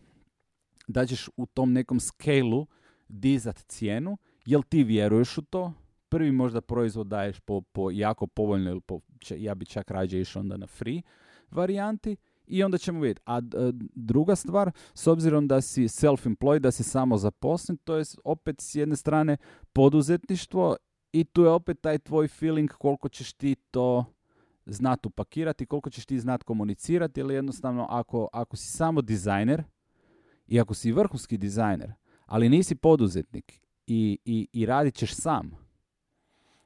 da 0.87 1.05
ćeš 1.05 1.29
u 1.37 1.45
tom 1.45 1.73
nekom 1.73 1.99
scale 1.99 2.65
dizat 3.07 3.57
cijenu, 3.67 4.17
jel 4.45 4.63
ti 4.63 4.83
vjeruješ 4.83 5.37
u 5.37 5.41
to, 5.41 5.73
prvi 6.09 6.31
možda 6.31 6.61
proizvod 6.61 7.07
daješ 7.07 7.39
po, 7.39 7.61
po 7.61 7.91
jako 7.91 8.27
povoljno 8.27 8.71
ili 8.71 8.81
po, 8.81 8.99
ja 9.37 9.55
bi 9.55 9.65
čak 9.65 9.91
rađe 9.91 10.19
išao 10.19 10.39
onda 10.39 10.57
na 10.57 10.67
free 10.67 11.01
varijanti 11.51 12.15
i 12.47 12.63
onda 12.63 12.77
ćemo 12.77 12.99
vidjeti. 12.99 13.21
A 13.25 13.41
druga 13.95 14.35
stvar, 14.35 14.71
s 14.93 15.07
obzirom 15.07 15.47
da 15.47 15.61
si 15.61 15.83
self-employed, 15.83 16.59
da 16.59 16.71
si 16.71 16.83
samo 16.83 17.17
zaposlen, 17.17 17.77
to 17.77 17.95
je 17.95 18.03
opet 18.23 18.61
s 18.61 18.75
jedne 18.75 18.95
strane 18.95 19.37
poduzetništvo 19.73 20.75
i 21.13 21.23
tu 21.23 21.43
je 21.43 21.49
opet 21.49 21.81
taj 21.81 21.99
tvoj 21.99 22.27
feeling 22.27 22.71
koliko 22.71 23.09
ćeš 23.09 23.33
ti 23.33 23.55
to 23.71 24.05
znati 24.65 25.07
upakirati, 25.07 25.65
koliko 25.65 25.89
ćeš 25.89 26.05
ti 26.05 26.19
znati 26.19 26.45
komunicirati, 26.45 27.19
ili 27.19 27.33
jednostavno 27.33 27.87
ako, 27.89 28.27
ako 28.33 28.57
si 28.57 28.67
samo 28.67 29.01
dizajner 29.01 29.63
i 30.47 30.59
ako 30.59 30.73
si 30.73 30.91
vrhunski 30.91 31.37
dizajner, 31.37 31.93
ali 32.25 32.49
nisi 32.49 32.75
poduzetnik 32.75 33.61
i, 33.87 34.17
i, 34.25 34.47
i 34.53 34.65
radit 34.65 34.95
ćeš 34.95 35.15
sam, 35.15 35.62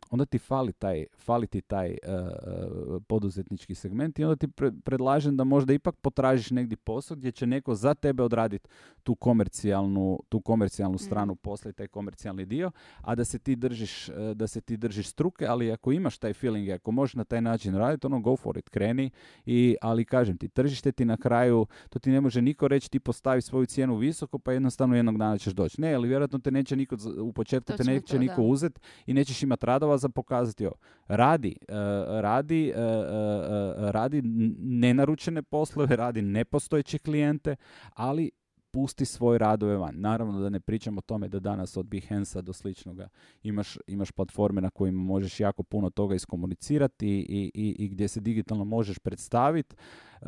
onda 0.09 0.25
ti 0.25 0.39
fali, 0.39 0.73
taj, 0.73 1.05
fali 1.17 1.47
ti 1.47 1.61
taj 1.61 1.89
uh, 1.89 3.01
poduzetnički 3.07 3.75
segment 3.75 4.19
i 4.19 4.23
onda 4.23 4.35
ti 4.35 4.47
predlažem 4.83 5.37
da 5.37 5.43
možda 5.43 5.73
ipak 5.73 5.95
potražiš 5.95 6.51
negdje 6.51 6.77
posao 6.77 7.17
gdje 7.17 7.31
će 7.31 7.47
neko 7.47 7.75
za 7.75 7.93
tebe 7.93 8.23
odraditi 8.23 8.69
tu 9.03 9.15
komercijalnu, 9.15 10.19
tu 10.29 10.41
komercijalnu 10.41 10.95
mm. 10.95 10.99
stranu 10.99 11.33
mm. 11.33 11.37
posla 11.37 11.69
i 11.69 11.73
taj 11.73 11.87
komercijalni 11.87 12.45
dio, 12.45 12.71
a 13.01 13.15
da 13.15 13.25
se 13.25 13.39
ti 13.39 13.55
držiš, 13.55 14.09
e, 14.09 14.13
da 14.35 14.47
se 14.47 14.61
ti 14.61 14.77
držiš 14.77 15.07
struke, 15.07 15.45
ali 15.45 15.71
ako 15.71 15.91
imaš 15.91 16.17
taj 16.17 16.33
feeling, 16.33 16.69
ako 16.69 16.91
možeš 16.91 17.13
na 17.13 17.23
taj 17.23 17.41
način 17.41 17.75
raditi, 17.75 18.07
ono 18.07 18.19
go 18.19 18.35
for 18.35 18.57
it, 18.57 18.69
kreni, 18.69 19.09
i, 19.45 19.75
ali 19.81 20.05
kažem 20.05 20.37
ti, 20.37 20.47
tržište 20.47 20.91
ti 20.91 21.05
na 21.05 21.17
kraju, 21.17 21.65
to 21.89 21.99
ti 21.99 22.11
ne 22.11 22.21
može 22.21 22.41
niko 22.41 22.67
reći, 22.67 22.91
ti 22.91 22.99
postavi 22.99 23.41
svoju 23.41 23.65
cijenu 23.65 23.95
visoko, 23.95 24.39
pa 24.39 24.51
jednostavno 24.51 24.95
jednog 24.95 25.17
dana 25.17 25.37
ćeš 25.37 25.53
doći. 25.53 25.81
Ne, 25.81 25.93
ali 25.93 26.07
vjerojatno 26.07 26.39
te 26.39 26.51
neće 26.51 26.75
niko, 26.75 26.95
u 27.21 27.33
početku 27.33 27.73
te 27.77 27.83
neće 27.83 28.13
to, 28.13 28.19
niko 28.19 28.41
uzeti 28.41 28.81
i 29.05 29.13
nećeš 29.13 29.43
imati 29.43 29.65
radova 29.65 29.96
za 29.97 30.09
pokazati 30.09 30.65
ovo. 30.65 30.75
Radi, 31.07 31.55
uh, 31.69 31.75
radi, 32.21 32.73
uh, 32.75 32.81
uh, 32.81 33.89
radi 33.89 34.21
nenaručene 34.59 35.43
poslove, 35.43 35.95
radi 35.95 36.21
nepostojeće 36.21 36.97
klijente, 36.97 37.55
ali 37.93 38.31
pusti 38.77 39.05
svoje 39.05 39.39
radove 39.39 39.77
van. 39.77 39.93
Naravno 39.95 40.39
da 40.39 40.49
ne 40.49 40.59
pričam 40.59 40.97
o 40.97 41.01
tome 41.01 41.27
da 41.27 41.39
danas 41.39 41.77
od 41.77 41.85
Behance 41.85 42.41
do 42.41 42.53
sličnoga 42.53 43.07
imaš, 43.43 43.77
imaš 43.87 44.11
platforme 44.11 44.61
na 44.61 44.69
kojima 44.69 45.01
možeš 45.01 45.39
jako 45.39 45.63
puno 45.63 45.89
toga 45.89 46.15
iskomunicirati 46.15 47.07
i, 47.07 47.51
i, 47.53 47.75
i 47.79 47.87
gdje 47.87 48.07
se 48.07 48.19
digitalno 48.19 48.63
možeš 48.65 48.99
predstaviti. 48.99 49.75
Uh, 50.21 50.27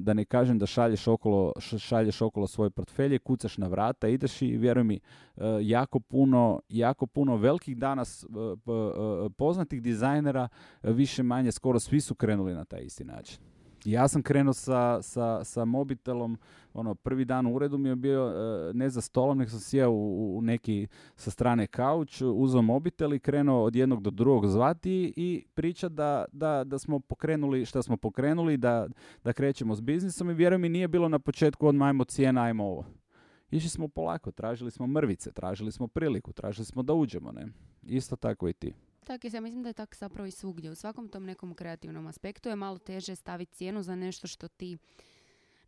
da 0.00 0.14
ne 0.14 0.24
kažem 0.24 0.58
da 0.58 0.66
šalješ 0.66 1.06
okolo, 1.06 1.52
šalješ 1.78 2.20
okolo 2.20 2.46
svoje 2.46 2.70
portfelje, 2.70 3.18
kucaš 3.18 3.58
na 3.58 3.68
vrata, 3.68 4.08
ideš 4.08 4.42
i 4.42 4.56
vjeruj 4.56 4.84
mi, 4.84 5.00
uh, 5.36 5.42
jako 5.60 6.00
puno, 6.00 6.60
jako 6.68 7.06
puno 7.06 7.36
velikih 7.36 7.76
danas 7.76 8.24
uh, 8.24 9.32
poznatih 9.36 9.82
dizajnera, 9.82 10.48
više 10.82 11.22
manje 11.22 11.52
skoro 11.52 11.80
svi 11.80 12.00
su 12.00 12.14
krenuli 12.14 12.54
na 12.54 12.64
taj 12.64 12.82
isti 12.82 13.04
način. 13.04 13.53
Ja 13.84 14.08
sam 14.08 14.22
krenuo 14.22 14.52
sa, 14.52 15.02
sa, 15.02 15.44
sa 15.44 15.64
mobitelom, 15.64 16.38
ono, 16.74 16.94
prvi 16.94 17.24
dan 17.24 17.46
u 17.46 17.54
uredu 17.54 17.78
mi 17.78 17.88
je 17.88 17.96
bio 17.96 18.28
e, 18.28 18.72
ne 18.74 18.90
za 18.90 19.00
stolom, 19.00 19.38
nek 19.38 19.50
sam 19.50 19.60
sjeo 19.60 19.90
u, 19.90 20.36
u, 20.38 20.42
neki 20.42 20.86
sa 21.16 21.30
strane 21.30 21.66
kauč, 21.66 22.22
uzeo 22.22 22.62
mobitel 22.62 23.14
i 23.14 23.18
krenuo 23.18 23.62
od 23.64 23.76
jednog 23.76 24.02
do 24.02 24.10
drugog 24.10 24.46
zvati 24.46 25.12
i 25.16 25.44
priča 25.54 25.88
da, 25.88 26.24
da, 26.32 26.64
da 26.64 26.78
smo 26.78 27.00
pokrenuli 27.00 27.64
šta 27.64 27.82
smo 27.82 27.96
pokrenuli, 27.96 28.56
da, 28.56 28.88
da 29.24 29.32
krećemo 29.32 29.74
s 29.74 29.80
biznisom 29.80 30.30
i 30.30 30.34
vjerujem 30.34 30.60
mi 30.60 30.68
nije 30.68 30.88
bilo 30.88 31.08
na 31.08 31.18
početku 31.18 31.66
od 31.66 31.74
majmo 31.74 32.04
cijena, 32.04 32.42
ajmo 32.42 32.64
ovo. 32.64 32.84
Išli 33.50 33.68
smo 33.70 33.88
polako, 33.88 34.32
tražili 34.32 34.70
smo 34.70 34.86
mrvice, 34.86 35.32
tražili 35.32 35.72
smo 35.72 35.88
priliku, 35.88 36.32
tražili 36.32 36.64
smo 36.64 36.82
da 36.82 36.92
uđemo, 36.92 37.32
ne? 37.32 37.46
Isto 37.82 38.16
tako 38.16 38.48
i 38.48 38.52
ti. 38.52 38.72
Tako 39.04 39.26
ja 39.32 39.40
mislim 39.40 39.62
da 39.62 39.68
je 39.68 39.72
tako 39.72 39.94
zapravo 39.96 40.26
i 40.26 40.30
svugdje. 40.30 40.70
U 40.70 40.74
svakom 40.74 41.08
tom 41.08 41.24
nekom 41.24 41.54
kreativnom 41.54 42.06
aspektu 42.06 42.48
je 42.48 42.56
malo 42.56 42.78
teže 42.78 43.16
staviti 43.16 43.54
cijenu 43.54 43.82
za 43.82 43.96
nešto 43.96 44.26
što 44.26 44.48
ti 44.48 44.78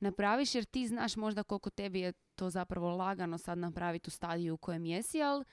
napraviš, 0.01 0.55
jer 0.55 0.65
ti 0.65 0.87
znaš 0.87 1.17
možda 1.17 1.43
koliko 1.43 1.71
tebi 1.71 2.01
je 2.01 2.13
to 2.13 2.51
zapravo 2.51 2.91
lagano 2.91 3.39
sad 3.39 3.59
napraviti 3.59 4.09
u 4.09 4.11
stadiju 4.11 4.55
u 4.55 4.57
kojem 4.57 4.85
jesi, 4.85 5.23
ali 5.23 5.45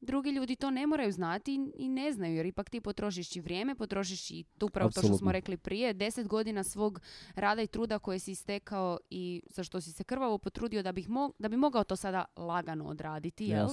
drugi 0.00 0.30
ljudi 0.30 0.56
to 0.56 0.70
ne 0.70 0.86
moraju 0.86 1.12
znati 1.12 1.72
i 1.76 1.88
ne 1.88 2.12
znaju, 2.12 2.36
jer 2.36 2.46
ipak 2.46 2.70
ti 2.70 2.80
potrošiš 2.80 3.36
i 3.36 3.40
vrijeme, 3.40 3.74
potrošiš 3.74 4.30
i 4.30 4.44
tu 4.58 4.66
upravo 4.66 4.90
to 4.90 5.02
što 5.02 5.16
smo 5.16 5.32
rekli 5.32 5.56
prije, 5.56 5.92
deset 5.92 6.28
godina 6.28 6.64
svog 6.64 7.00
rada 7.34 7.62
i 7.62 7.66
truda 7.66 7.98
koje 7.98 8.18
si 8.18 8.34
stekao 8.34 8.98
i 9.10 9.42
za 9.46 9.64
što 9.64 9.80
si 9.80 9.92
se 9.92 10.04
krvavo 10.04 10.38
potrudio 10.38 10.82
da, 10.82 10.92
bih 10.92 11.08
da 11.38 11.48
bi 11.48 11.56
mogao 11.56 11.84
to 11.84 11.96
sada 11.96 12.24
lagano 12.36 12.84
odraditi, 12.84 13.44
jel? 13.44 13.68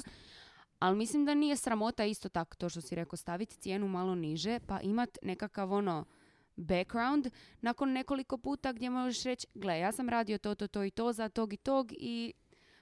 Ali 0.83 0.97
mislim 0.97 1.25
da 1.25 1.33
nije 1.33 1.55
sramota 1.55 2.05
isto 2.05 2.29
tako 2.29 2.55
to 2.55 2.69
što 2.69 2.81
si 2.81 2.95
rekao, 2.95 3.17
staviti 3.17 3.57
cijenu 3.57 3.87
malo 3.87 4.15
niže, 4.15 4.59
pa 4.67 4.79
imat 4.79 5.17
nekakav 5.21 5.73
ono 5.73 6.05
background 6.55 7.27
nakon 7.61 7.91
nekoliko 7.91 8.37
puta 8.37 8.73
gdje 8.73 8.89
možeš 8.89 9.23
reći, 9.23 9.47
gle, 9.55 9.79
ja 9.79 9.91
sam 9.91 10.09
radio 10.09 10.37
to, 10.37 10.55
to, 10.55 10.67
to 10.67 10.83
i 10.83 10.91
to 10.91 11.13
za 11.13 11.29
tog 11.29 11.53
i 11.53 11.57
tog 11.57 11.91
i 11.91 12.33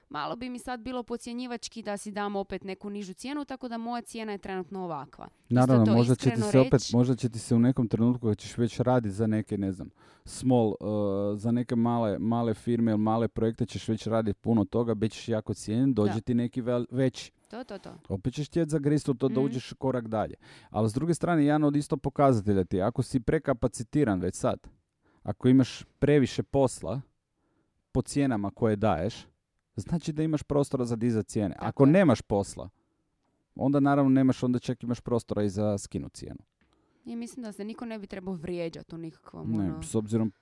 malo 0.08 0.36
bi 0.36 0.48
mi 0.48 0.58
sad 0.58 0.80
bilo 0.80 1.02
podcjenjivački 1.02 1.82
da 1.82 1.96
si 1.96 2.10
dam 2.10 2.36
opet 2.36 2.64
neku 2.64 2.90
nižu 2.90 3.14
cijenu, 3.14 3.44
tako 3.44 3.68
da 3.68 3.78
moja 3.78 4.02
cijena 4.02 4.32
je 4.32 4.38
trenutno 4.38 4.84
ovakva. 4.84 5.28
Naravno, 5.48 5.94
možda 5.94 6.14
će, 6.14 6.30
ti 6.30 6.40
se 6.40 6.58
opet, 6.58 6.92
možda 6.92 7.16
će 7.16 7.28
ti 7.28 7.38
se 7.38 7.54
u 7.54 7.58
nekom 7.58 7.88
trenutku 7.88 8.26
kad 8.28 8.38
ćeš 8.38 8.56
već 8.56 8.80
raditi 8.80 9.14
za 9.14 9.26
neke, 9.26 9.58
ne 9.58 9.72
znam, 9.72 9.90
small, 10.24 10.68
uh, 10.68 11.38
za 11.38 11.50
neke 11.50 11.76
male, 11.76 12.18
male 12.18 12.54
firme 12.54 12.90
ili 12.90 12.98
male 12.98 13.28
projekte 13.28 13.66
ćeš 13.66 13.88
već 13.88 14.06
raditi 14.06 14.40
puno 14.40 14.64
toga, 14.64 14.94
bit 14.94 15.12
ćeš 15.12 15.28
jako 15.28 15.54
cijenjen, 15.54 15.94
dođe 15.94 16.20
ti 16.20 16.34
neki 16.34 16.60
vel, 16.60 16.86
veći. 16.90 17.32
To, 17.52 17.64
to, 17.64 17.78
to. 17.78 17.98
Opet 18.08 18.34
ćeš 18.34 18.48
htjeti 18.48 18.70
zagristi 18.70 19.14
to 19.18 19.28
da 19.28 19.40
mm. 19.40 19.44
uđeš 19.44 19.72
korak 19.72 20.08
dalje. 20.08 20.34
Ali 20.70 20.90
s 20.90 20.92
druge 20.92 21.14
strane, 21.14 21.44
jedan 21.44 21.64
od 21.64 21.76
isto 21.76 21.96
pokazatelja 21.96 22.64
ti, 22.64 22.82
ako 22.82 23.02
si 23.02 23.20
prekapacitiran 23.20 24.20
već 24.20 24.34
sad, 24.34 24.68
ako 25.22 25.48
imaš 25.48 25.84
previše 25.98 26.42
posla 26.42 27.00
po 27.92 28.02
cijenama 28.02 28.50
koje 28.50 28.76
daješ, 28.76 29.26
znači 29.76 30.12
da 30.12 30.22
imaš 30.22 30.42
prostora 30.42 30.84
za 30.84 30.96
dizat 30.96 31.26
cijene. 31.26 31.56
Ako 31.58 31.86
nemaš 31.86 32.22
posla, 32.22 32.68
onda 33.54 33.80
naravno 33.80 34.10
nemaš, 34.10 34.42
onda 34.42 34.58
čak 34.58 34.82
imaš 34.82 35.00
prostora 35.00 35.42
i 35.42 35.50
za 35.50 35.78
skinu 35.78 36.08
cijenu. 36.08 36.40
I 37.04 37.16
mislim 37.16 37.42
da 37.42 37.52
se 37.52 37.64
niko 37.64 37.84
ne 37.84 37.98
bi 37.98 38.06
trebao 38.06 38.34
vrijeđati 38.34 38.94
u 38.94 38.98
nikakvom... 38.98 39.52
Ne, 39.52 39.72
ono... 39.72 39.82
s 39.82 39.94
obzirom, 39.94 40.32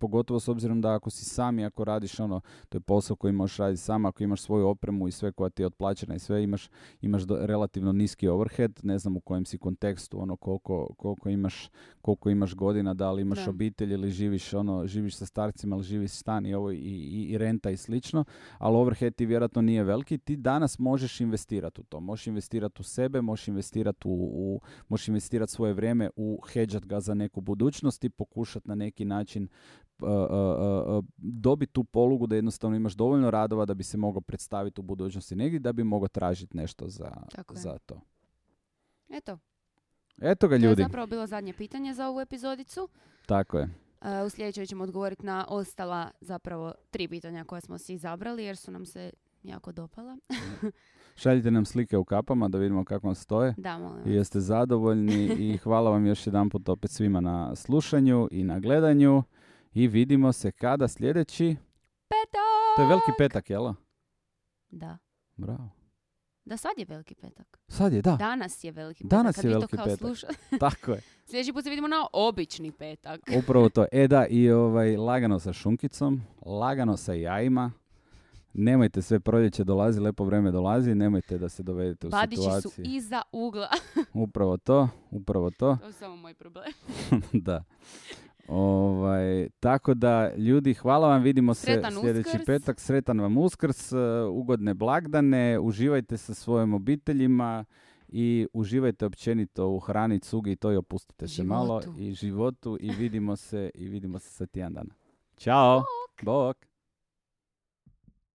pogotovo 0.00 0.40
s 0.40 0.48
obzirom 0.48 0.80
da 0.80 0.94
ako 0.94 1.10
si 1.10 1.24
sam 1.24 1.58
i 1.58 1.64
ako 1.64 1.84
radiš 1.84 2.20
ono, 2.20 2.40
to 2.68 2.76
je 2.76 2.80
posao 2.80 3.16
koji 3.16 3.32
možeš 3.32 3.56
raditi 3.56 3.82
sam, 3.82 4.06
ako 4.06 4.22
imaš 4.22 4.42
svoju 4.42 4.66
opremu 4.66 5.08
i 5.08 5.12
sve 5.12 5.32
koja 5.32 5.50
ti 5.50 5.62
je 5.62 5.66
otplaćena 5.66 6.14
i 6.14 6.18
sve, 6.18 6.42
imaš, 6.42 6.68
imaš 7.00 7.22
do, 7.22 7.38
relativno 7.40 7.92
niski 7.92 8.28
overhead, 8.28 8.80
ne 8.82 8.98
znam 8.98 9.16
u 9.16 9.20
kojem 9.20 9.44
si 9.44 9.58
kontekstu, 9.58 10.20
ono 10.20 10.36
koliko, 10.36 10.94
koliko, 10.96 11.28
imaš, 11.28 11.70
koliko 12.00 12.30
imaš 12.30 12.54
godina, 12.54 12.94
da 12.94 13.12
li 13.12 13.22
imaš 13.22 13.48
obitelj 13.48 13.92
ili 13.92 14.10
živiš, 14.10 14.54
ono, 14.54 14.86
živiš 14.86 15.16
sa 15.16 15.26
starcima 15.26 15.76
ili 15.76 15.84
živiš 15.84 16.10
stan 16.10 16.46
i, 16.46 16.54
ovo, 16.54 16.70
i, 16.70 16.76
i, 16.76 17.26
i 17.30 17.38
renta 17.38 17.70
i 17.70 17.76
slično, 17.76 18.24
ali 18.58 18.76
overhead 18.76 19.14
ti 19.14 19.26
vjerojatno 19.26 19.62
nije 19.62 19.84
veliki, 19.84 20.18
ti 20.18 20.36
danas 20.36 20.78
možeš 20.78 21.20
investirati 21.20 21.80
u 21.80 21.84
to, 21.84 22.00
možeš 22.00 22.26
investirati 22.26 22.80
u 22.80 22.84
sebe, 22.84 23.20
možeš 23.22 23.48
investirati 23.48 24.08
u, 24.08 24.12
u 24.32 24.60
možeš 24.88 25.08
investirati 25.08 25.52
svoje 25.52 25.72
vrijeme 25.72 26.01
u 26.16 26.40
hedžat 26.48 26.86
ga 26.86 27.00
za 27.00 27.14
neku 27.14 27.40
budućnost 27.40 28.04
i 28.04 28.10
pokušati 28.10 28.68
na 28.68 28.74
neki 28.74 29.04
način 29.04 29.48
uh, 29.98 30.08
uh, 30.08 30.98
uh, 30.98 31.04
dobiti 31.16 31.72
tu 31.72 31.84
polugu 31.84 32.26
da 32.26 32.36
jednostavno 32.36 32.76
imaš 32.76 32.92
dovoljno 32.92 33.30
radova 33.30 33.64
da 33.64 33.74
bi 33.74 33.84
se 33.84 33.96
mogao 33.96 34.20
predstaviti 34.20 34.80
u 34.80 34.84
budućnosti 34.84 35.36
negdje 35.36 35.58
da 35.58 35.72
bi 35.72 35.84
mogao 35.84 36.08
tražiti 36.08 36.56
nešto 36.56 36.88
za, 36.88 37.12
za 37.50 37.78
to. 37.78 38.00
Eto. 39.10 39.38
Eto 40.20 40.48
ga 40.48 40.56
ljudi. 40.56 40.76
To 40.76 40.80
je 40.80 40.84
zapravo 40.84 41.06
bilo 41.06 41.26
zadnje 41.26 41.52
pitanje 41.52 41.94
za 41.94 42.08
ovu 42.08 42.20
epizodicu. 42.20 42.88
Tako 43.26 43.58
je. 43.58 43.68
u 44.26 44.28
sljedećoj 44.28 44.66
ćemo 44.66 44.84
odgovoriti 44.84 45.26
na 45.26 45.46
ostala 45.48 46.10
zapravo 46.20 46.72
tri 46.90 47.08
pitanja 47.08 47.44
koja 47.44 47.60
smo 47.60 47.78
si 47.78 47.94
izabrali 47.94 48.44
jer 48.44 48.56
su 48.56 48.70
nam 48.70 48.86
se 48.86 49.10
jako 49.42 49.72
dopala. 49.72 50.16
Šaljite 51.16 51.50
nam 51.50 51.64
slike 51.64 51.96
u 51.96 52.04
kapama 52.04 52.48
da 52.48 52.58
vidimo 52.58 52.84
kako 52.84 53.06
vam 53.06 53.14
stoje. 53.14 53.54
Da, 53.56 53.78
molim 53.78 54.08
I 54.08 54.14
jeste 54.14 54.40
zadovoljni 54.40 55.24
i 55.38 55.56
hvala 55.56 55.90
vam 55.90 56.06
još 56.06 56.26
jedan 56.26 56.50
put 56.50 56.68
opet 56.68 56.90
svima 56.90 57.20
na 57.20 57.56
slušanju 57.56 58.28
i 58.30 58.44
na 58.44 58.58
gledanju. 58.58 59.22
I 59.74 59.88
vidimo 59.88 60.32
se 60.32 60.52
kada 60.52 60.88
sljedeći... 60.88 61.56
Petak! 62.08 62.76
To 62.76 62.82
je 62.82 62.88
veliki 62.88 63.10
petak, 63.18 63.50
jel? 63.50 63.72
Da. 64.70 64.98
Bravo. 65.36 65.70
Da, 66.44 66.56
sad 66.56 66.72
je 66.76 66.84
veliki 66.84 67.14
petak. 67.14 67.58
Sad 67.68 67.92
je, 67.92 68.02
da. 68.02 68.16
Danas 68.16 68.64
je 68.64 68.72
veliki 68.72 69.04
petak. 69.04 69.10
Danas 69.10 69.44
je 69.44 69.50
veliki 69.50 69.76
petak. 69.76 70.00
Tako 70.60 70.90
je. 70.92 71.00
Sljedeći 71.30 71.52
put 71.52 71.64
se 71.64 71.70
vidimo 71.70 71.88
na 71.88 72.06
obični 72.12 72.72
petak. 72.72 73.20
Upravo 73.38 73.68
to. 73.68 73.86
E 73.92 74.08
da, 74.08 74.26
i 74.26 74.50
ovaj, 74.50 74.96
lagano 74.96 75.38
sa 75.38 75.52
šunkicom, 75.52 76.22
lagano 76.46 76.96
sa 76.96 77.12
jajima, 77.12 77.72
Nemojte 78.54 79.02
sve 79.02 79.20
proljeće 79.20 79.64
dolazi, 79.64 80.00
lepo 80.00 80.24
vreme 80.24 80.50
dolazi, 80.50 80.94
nemojte 80.94 81.38
da 81.38 81.48
se 81.48 81.62
dovedete 81.62 82.06
u 82.06 82.10
Badići 82.10 82.42
situaciju. 82.42 82.70
su 82.70 82.82
iza 82.84 83.22
ugla. 83.32 83.68
upravo 84.24 84.56
to, 84.56 84.88
upravo 85.10 85.50
to. 85.50 85.76
To 85.80 85.86
je 85.86 85.92
samo 85.92 86.16
moj 86.16 86.34
problem. 86.34 86.72
da. 87.46 87.64
Ovaj, 88.48 89.48
tako 89.60 89.94
da, 89.94 90.34
ljudi, 90.34 90.74
hvala 90.74 91.08
vam, 91.08 91.22
vidimo 91.22 91.54
se 91.54 91.82
sljedeći 92.00 92.38
petak. 92.46 92.80
Sretan 92.80 93.20
vam 93.20 93.38
uskrs, 93.38 93.92
uh, 93.92 93.98
ugodne 94.30 94.74
blagdane, 94.74 95.58
uživajte 95.58 96.16
sa 96.16 96.34
svojim 96.34 96.74
obiteljima 96.74 97.64
i 98.08 98.46
uživajte 98.52 99.06
općenito 99.06 99.68
u 99.68 99.78
hrani, 99.78 100.20
cugi 100.20 100.52
i 100.52 100.56
to 100.56 100.72
i 100.72 100.76
opustite 100.76 101.28
se 101.28 101.42
malo 101.42 101.82
i 101.98 102.12
životu 102.12 102.78
i 102.80 102.90
vidimo 102.90 103.36
se 103.36 103.70
i 103.74 103.88
vidimo 103.88 104.18
se 104.18 104.30
sa 104.30 104.46
tjedan 104.46 104.72
dana. 104.72 104.94
Ćao! 105.36 105.78
Bok! 105.78 106.24
Bok. 106.24 106.71